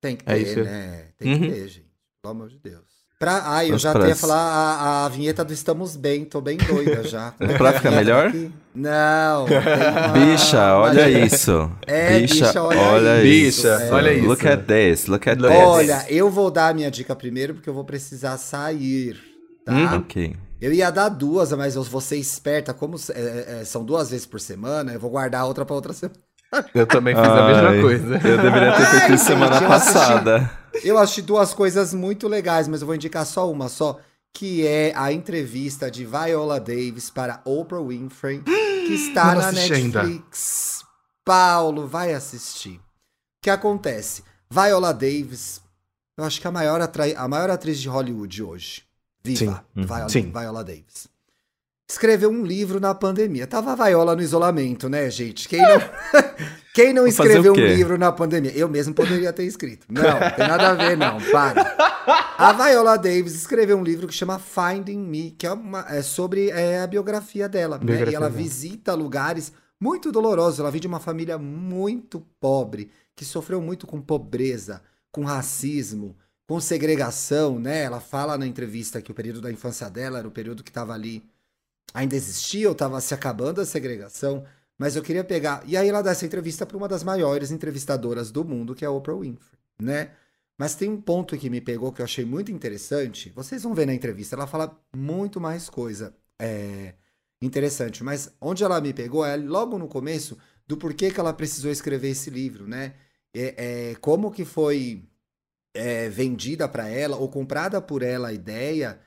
[0.00, 0.60] Tem que É ter, isso.
[0.64, 1.04] né?
[1.18, 1.40] Tem Uhum.
[1.40, 1.86] que ter, gente.
[2.22, 2.86] Pelo amor de Deus.
[3.18, 3.42] Pra...
[3.56, 7.34] Ah, eu já ia falar a, a vinheta do Estamos Bem, tô bem doida já.
[7.40, 8.26] É Pra é ficar melhor?
[8.26, 8.52] daqui?
[8.72, 9.44] Não.
[9.46, 11.68] uma- Bicha, olha isso.
[11.84, 13.62] É, bicha, olha isso.
[13.62, 13.90] Bicha, É.
[13.92, 14.26] olha isso.
[14.28, 15.50] Look at this, look at this.
[15.50, 19.18] Olha, eu vou dar a minha dica primeiro porque eu vou precisar sair,
[19.64, 19.72] tá?
[19.72, 19.96] Uhum.
[19.96, 20.36] Ok.
[20.60, 24.26] Eu ia dar duas, mas eu vou ser esperta, como é, é, são duas vezes
[24.26, 26.18] por semana, eu vou guardar a outra pra outra semana.
[26.74, 28.14] Eu também fiz a mesma Ai, coisa.
[28.26, 30.24] Eu deveria ter feito Ai, isso semana gente, eu assisti.
[30.24, 30.50] passada.
[30.82, 34.00] Eu assisti duas coisas muito legais, mas eu vou indicar só uma só,
[34.32, 38.42] que é a entrevista de Viola Davis para Oprah Winfrey,
[38.86, 40.02] que está Não na assisti ainda.
[40.02, 40.84] Netflix.
[41.24, 42.76] Paulo, vai assistir.
[42.76, 42.80] O
[43.42, 44.24] que acontece?
[44.50, 45.60] Viola Davis,
[46.16, 48.87] eu acho que é a maior, a maior atriz de Hollywood hoje.
[49.36, 49.80] Viva, Sim.
[49.80, 49.86] Uhum.
[49.86, 50.32] Viola, Sim.
[50.32, 51.08] Viola Davis.
[51.90, 53.46] Escreveu um livro na pandemia.
[53.46, 55.48] Tava a Viola no isolamento, né, gente?
[55.48, 55.80] Quem não,
[56.74, 58.52] quem não escreveu um livro na pandemia?
[58.54, 59.86] Eu mesmo poderia ter escrito.
[59.88, 60.02] Não,
[60.36, 61.18] tem nada a ver, não.
[61.32, 61.76] Para.
[62.36, 66.50] A Viola Davis escreveu um livro que chama Finding Me, que é, uma- é sobre
[66.50, 67.78] é, a biografia dela.
[67.78, 67.84] né?
[67.84, 69.50] Biografia E ela visita lugares
[69.80, 70.60] muito dolorosos.
[70.60, 76.14] Ela vem de uma família muito pobre, que sofreu muito com pobreza, com racismo,
[76.48, 77.82] com segregação, né?
[77.82, 80.94] Ela fala na entrevista que o período da infância dela era o período que estava
[80.94, 81.22] ali.
[81.92, 84.44] Ainda existia ou estava se acabando a segregação,
[84.78, 85.62] mas eu queria pegar.
[85.66, 88.88] E aí ela dá essa entrevista para uma das maiores entrevistadoras do mundo, que é
[88.88, 90.12] a Oprah Winfrey, né?
[90.56, 93.30] Mas tem um ponto que me pegou que eu achei muito interessante.
[93.36, 96.94] Vocês vão ver na entrevista, ela fala muito mais coisa é,
[97.42, 98.02] interessante.
[98.02, 102.08] Mas onde ela me pegou é logo no começo do porquê que ela precisou escrever
[102.08, 102.94] esse livro, né?
[103.34, 105.04] É, é, como que foi
[105.78, 108.98] é, vendida para ela ou comprada por ela a ideia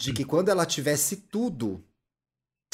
[0.00, 1.82] de que quando ela tivesse tudo,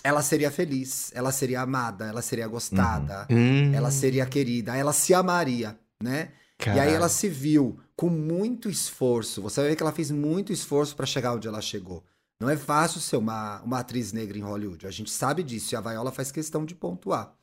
[0.03, 5.15] ela seria feliz, ela seria amada, ela seria gostada, Hum, ela seria querida, ela se
[5.15, 6.33] amaria, né?
[6.67, 6.97] E aí caralho.
[6.97, 9.41] ela se viu com muito esforço.
[9.43, 12.05] Você vai ver que ela fez muito esforço para chegar onde ela chegou.
[12.41, 14.87] Não é fácil ser uma, uma atriz negra em Hollywood.
[14.87, 17.35] A gente sabe disso e a Viola faz questão de pontuar.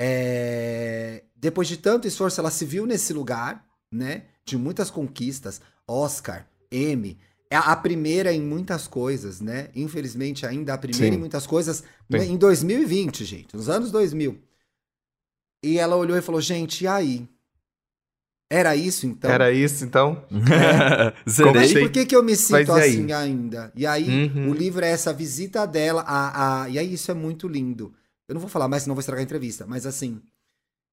[0.00, 3.64] É, Depois de tanto esforço, ela se viu nesse lugar,
[3.94, 4.24] né?
[4.44, 7.18] De muitas conquistas, Oscar, Emmy.
[7.50, 9.68] É a primeira em muitas coisas, né?
[9.74, 11.14] Infelizmente, ainda a primeira Sim.
[11.16, 12.32] em muitas coisas Sim.
[12.32, 14.38] em 2020, gente, nos anos 2000.
[15.62, 17.28] E ela olhou e falou: gente, e aí?
[18.50, 19.30] Era isso então?
[19.30, 20.24] Era isso, então?
[20.30, 21.14] Mas
[21.68, 21.82] Zerei.
[21.82, 23.72] por que, que eu me sinto Mas e assim ainda?
[23.74, 24.50] E aí, Uhum.
[24.50, 27.94] o livro é essa visita dela, a, a, e aí isso é muito lindo.
[28.28, 30.20] Eu não vou falar mais, senão vou estragar a entrevista, mas assim,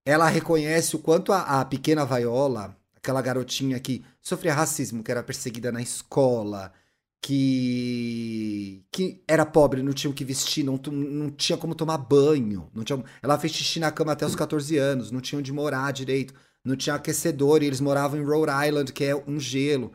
[0.05, 5.23] ela reconhece o quanto a, a pequena Viola, aquela garotinha que sofria racismo, que era
[5.23, 6.71] perseguida na escola,
[7.19, 12.69] que, que era pobre, não tinha o que vestir, não, não tinha como tomar banho.
[12.73, 15.91] Não tinha, ela fez xixi na cama até os 14 anos, não tinha onde morar
[15.91, 16.33] direito,
[16.63, 19.91] não tinha aquecedor, e eles moravam em Rhode Island, que é um gelo.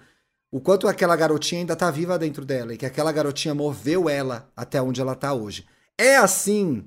[0.50, 4.50] O quanto aquela garotinha ainda tá viva dentro dela e que aquela garotinha moveu ela
[4.56, 5.66] até onde ela tá hoje.
[5.98, 6.86] É assim,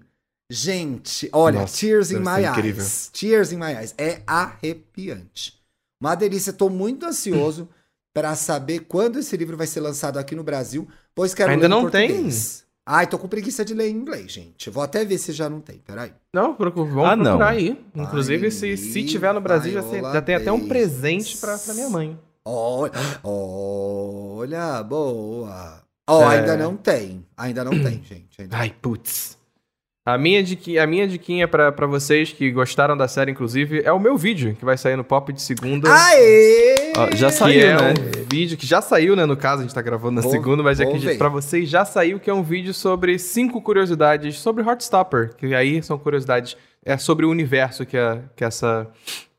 [0.49, 1.29] gente.
[1.33, 2.83] Olha, Nossa, Tears in My ser incrível.
[2.83, 3.09] Eyes.
[3.13, 3.93] Tears in My Eyes.
[3.97, 5.58] É arrepiante.
[6.01, 6.53] Uma delícia.
[6.53, 7.67] Tô muito ansioso
[8.13, 11.69] pra saber quando esse livro vai ser lançado aqui no Brasil, pois quero Ainda ler
[11.69, 12.27] não tem?
[12.85, 14.69] Ai, tô com preguiça de ler em inglês, gente.
[14.69, 16.11] Vou até ver se já não tem, peraí.
[16.33, 17.23] Não, procu- vamos Ah, não.
[17.25, 17.79] procurar aí.
[17.93, 21.73] Inclusive, se, se tiver no Brasil, já, se- já tem até um presente pra, pra
[21.75, 22.19] minha mãe.
[22.43, 22.91] Olha,
[23.23, 25.83] olha, boa.
[26.09, 26.39] Ó, É.
[26.39, 27.23] ainda não tem.
[27.37, 28.41] Ainda não tem, gente.
[28.41, 29.37] Ainda Ai, putz.
[30.13, 33.91] A minha, diqui, a minha diquinha pra, pra vocês que gostaram da série, inclusive, é
[33.91, 35.87] o meu vídeo, que vai sair no Pop de segunda.
[35.93, 36.93] Aê!
[36.97, 37.93] Ó, já que saiu, é né?
[37.93, 39.25] um vídeo que já saiu, né?
[39.25, 41.17] No caso, a gente tá gravando na Vou- segunda, mas é que ver.
[41.17, 45.35] pra vocês já saiu, que é um vídeo sobre cinco curiosidades sobre Heartstopper.
[45.35, 46.57] Que aí são curiosidades.
[46.83, 48.87] É sobre o universo que, a, que essa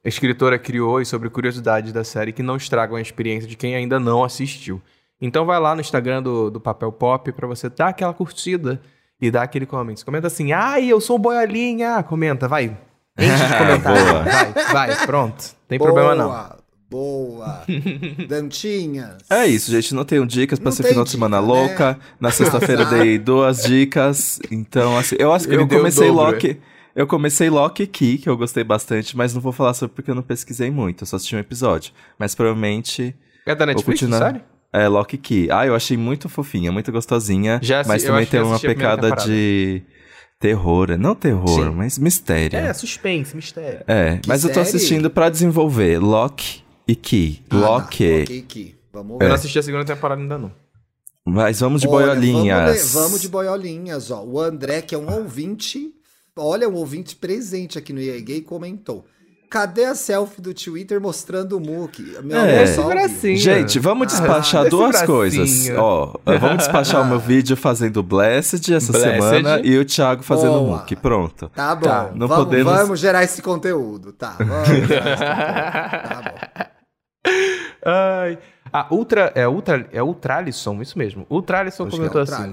[0.04, 3.98] escritora criou e sobre curiosidades da série que não estragam a experiência de quem ainda
[3.98, 4.80] não assistiu.
[5.20, 8.80] Então vai lá no Instagram do, do Papel Pop pra você dar aquela curtida
[9.20, 9.94] e dar aquele comment.
[10.04, 12.02] Comenta assim, ai, eu sou boiolinha.
[12.02, 12.76] Comenta, vai.
[13.18, 14.02] Enche de comentário.
[14.04, 14.22] Boa.
[14.22, 15.44] vai, vai, pronto.
[15.68, 16.28] Tem problema não.
[16.28, 16.56] Boa,
[16.90, 17.62] Boa.
[18.28, 19.16] Dantinhas.
[19.30, 19.94] É isso, gente.
[19.94, 21.60] Não tenho dicas pra Não ser final de semana dica, né?
[21.60, 21.98] louca.
[22.18, 24.40] Na sexta-feira dei duas dicas.
[24.50, 26.10] Então, assim, eu, acho- Ele eu comecei.
[26.10, 26.60] Loki.
[26.94, 30.14] Eu comecei Loki Key, que eu gostei bastante, mas não vou falar sobre porque eu
[30.14, 31.92] não pesquisei muito, eu só assisti um episódio.
[32.18, 33.14] Mas provavelmente
[33.46, 34.18] É da Netflix, continuar.
[34.18, 34.40] sério?
[34.72, 35.48] É Loki Key.
[35.50, 37.58] Ah, eu achei muito fofinha, muito gostosinha.
[37.62, 39.82] Já mas eu também tem eu uma pecada de
[40.38, 40.96] terror.
[40.98, 41.70] Não terror, Sim.
[41.70, 42.58] mas mistério.
[42.58, 43.82] É, suspense, mistério.
[43.86, 44.68] É, Que mas eu tô série?
[44.68, 47.42] assistindo pra desenvolver Loki e Key.
[47.46, 47.56] Ah, tá.
[47.58, 48.22] Loki.
[48.22, 48.74] Ok, aqui.
[48.92, 49.28] Vamos Eu ver.
[49.28, 50.52] não assisti a segunda temporada ainda não.
[51.24, 52.66] Mas vamos de Olha, boiolinhas.
[52.66, 54.24] Vamos, vamos de boiolinhas, ó.
[54.24, 55.92] O André, que é um ouvinte,
[56.36, 59.04] olha, um ouvinte presente aqui no EA Gay, comentou.
[59.50, 62.00] Cadê a selfie do Twitter mostrando o Mook?
[62.22, 62.72] Meu É.
[62.72, 63.36] amor, bracinho.
[63.36, 65.68] Gente, vamos Ah, despachar esse duas coisas.
[65.76, 69.16] Ó, vamos despachar o meu vídeo fazendo Blessed essa Blessed.
[69.20, 70.76] semana e o Thiago fazendo Boa.
[70.78, 70.94] Mook.
[70.96, 71.50] Pronto.
[71.52, 74.36] Tá bom, Tá, não vamos, podemos- vamos gerar esse conteúdo, tá?
[74.38, 76.08] Vamos gerar esse conteúdo.
[76.08, 76.70] Tá bom.
[77.90, 78.38] Ai.
[78.72, 81.26] A Ultra, é Ultra, é Ultralisson, isso mesmo.
[81.28, 82.52] Ultralisson é comentou o assim.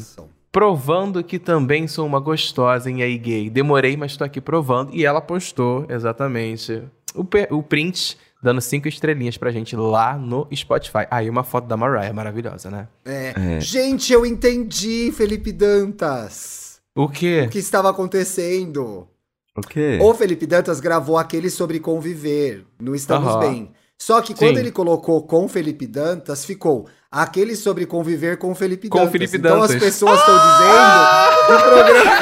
[0.57, 3.47] Provando que também sou uma gostosa em aí gay.
[3.47, 4.91] Demorei, mas tô aqui provando.
[4.91, 6.81] E ela postou, exatamente,
[7.13, 7.23] o,
[7.55, 11.05] o print dando cinco estrelinhas pra gente lá no Spotify.
[11.11, 12.87] Aí uma foto da Mariah, maravilhosa, né?
[13.05, 13.33] É.
[13.57, 13.59] É.
[13.59, 16.79] Gente, eu entendi, Felipe Dantas.
[16.95, 17.43] O quê?
[17.45, 19.07] O que estava acontecendo?
[19.55, 19.99] O quê?
[20.01, 23.39] O Felipe Dantas gravou aquele sobre conviver no Estamos Aham.
[23.41, 23.71] Bem.
[23.95, 24.61] Só que quando Sim.
[24.61, 29.11] ele colocou com Felipe Dantas, ficou aquele sobre conviver com Felipe Com Dantas.
[29.11, 29.75] Felipe então Dantas.
[29.75, 32.17] as pessoas estão dizendo que o programa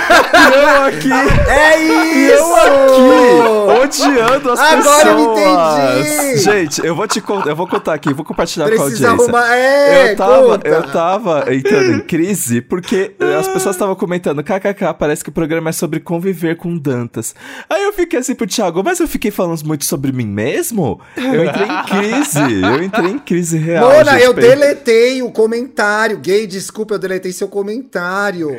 [0.56, 1.12] eu aqui!
[1.50, 2.44] é isso!
[2.44, 3.86] Eu aqui!
[3.86, 6.08] Odiando as Agora eu pessoas!
[6.08, 6.38] entendi!
[6.40, 9.36] Gente, eu vou te contar, eu vou contar aqui, vou compartilhar com a Precisa audiência.
[9.38, 9.56] arrumar.
[9.56, 10.68] É, eu, tava, conta.
[10.68, 15.70] eu tava entrando em crise porque as pessoas estavam comentando, kkk, parece que o programa
[15.70, 17.34] é sobre conviver com Dantas.
[17.70, 21.00] Aí eu fiquei assim pro Thiago, mas eu fiquei falando muito sobre mim mesmo?
[21.16, 23.90] Eu entrei em crise, eu entrei em crise real.
[23.90, 26.18] Mona, eu deletei o comentário.
[26.18, 28.50] Gay, desculpa, eu deletei seu comentário.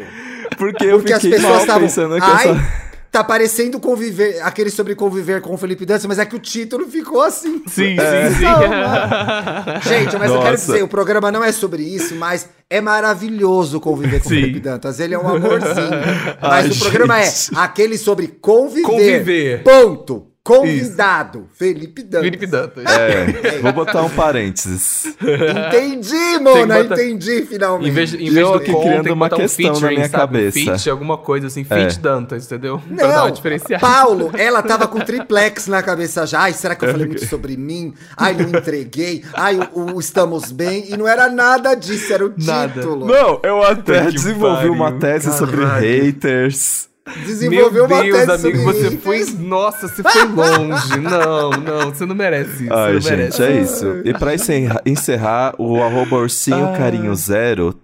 [0.56, 1.82] Porque eu Porque as fiquei pessoas mal estavam.
[1.82, 2.72] pensando que Ai, essa...
[3.10, 6.86] tá parecendo conviver, aquele sobre conviver com o Felipe Dantas, mas é que o título
[6.86, 7.62] ficou assim.
[7.66, 8.30] Sim, É.
[8.30, 8.44] sim, sim.
[9.88, 10.66] Gente, mas eu quero Nossa.
[10.72, 14.40] dizer, o programa não é sobre isso, mas é maravilhoso conviver com o Sim.
[14.40, 14.98] Felipe Dantas.
[15.00, 15.90] Ele é um amorzinho.
[16.42, 17.54] Mas Ai, o programa gente.
[17.54, 18.82] é aquele sobre conviver.
[18.82, 19.62] Conviver.
[19.62, 20.26] Ponto.
[20.46, 21.46] Convidado.
[21.54, 22.24] Felipe Dantas.
[22.24, 22.84] Felipe Dantas.
[22.86, 25.06] É, vou botar um parênteses.
[25.20, 27.88] Entendi, Mona, botar- entendi finalmente.
[27.88, 30.16] Em vez, em vez eu do aqui com, criando uma um questão na minha sabe?
[30.16, 30.58] Um cabeça.
[30.60, 31.74] feat, alguma coisa assim, É.
[31.74, 32.78] feat Dantas, entendeu?
[32.78, 33.80] Pra dar uma Não, diferenciada.
[33.86, 36.40] Paulo, ela tava com triplex na cabeça já.
[36.42, 37.92] Ai, será que eu falei muito sobre mim?
[38.16, 39.24] Ai, não entreguei.
[39.34, 40.86] Ai, o, o estamos bem.
[40.92, 42.72] E não era nada disso, era o Nada.
[42.80, 43.06] título.
[43.06, 45.84] Não, eu até que desenvolvi pariu, uma tese sobre caralho.
[46.04, 46.88] haters.
[47.24, 49.02] Desenvolveu Meu uma Deus, tese amigo, sobre você haters.
[49.30, 49.38] foi.
[49.46, 51.00] Nossa, você foi longe.
[51.00, 52.74] Não, não, você não merece isso.
[52.74, 53.42] Ai, gente, merece.
[53.44, 54.02] é isso.
[54.04, 56.76] E pra encerra- encerrar, o arroba ursinho Ah.
[56.76, 57.74] carinho zero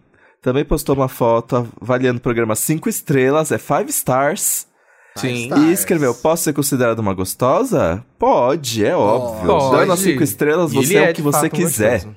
[0.43, 4.67] também postou uma foto avaliando o programa 5 estrelas, é 5 stars.
[5.17, 5.45] Sim.
[5.45, 5.63] Stars.
[5.63, 8.05] E escreveu, posso ser considerado uma gostosa?
[8.19, 9.47] Pode, é óbvio.
[9.47, 9.77] Pode.
[9.77, 11.93] Dando as 5 estrelas, você ele é o que você quiser.
[11.99, 12.17] gostoso.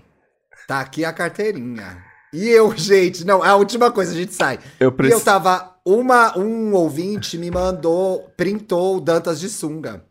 [0.67, 1.97] Tá aqui a carteirinha.
[2.37, 4.55] E eu, gente, não, a última coisa, a gente sai.
[4.79, 5.23] Eu E eu preciso...
[5.23, 5.73] tava.
[5.87, 10.01] Uma, um ouvinte me mandou, printou o Dantas de sunga.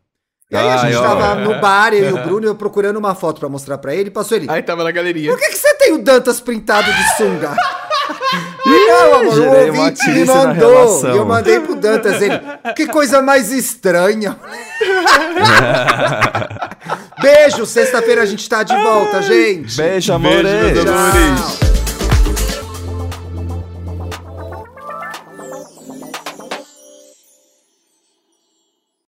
[0.50, 1.02] E aí a Ai, gente ó.
[1.02, 4.08] tava no bar, eu e o Bruno, eu procurando uma foto pra mostrar pra ele,
[4.08, 4.46] passou ele.
[4.48, 5.30] Aí tava na galeria.
[5.32, 7.56] Por que, que você tem o Dantas printado de sunga?
[8.64, 10.70] não, amor, o gerei uma ouvinte me crise na mandou.
[10.70, 11.12] relação.
[11.12, 12.40] E eu mandei pro Dantas ele.
[12.76, 14.38] Que coisa mais estranha.
[17.20, 19.76] Beijo, sexta-feira a gente tá de volta, gente.
[19.76, 20.42] Beijo, amores.
[20.42, 21.58] Beijo, meus amores.
[21.68, 21.83] Tchau.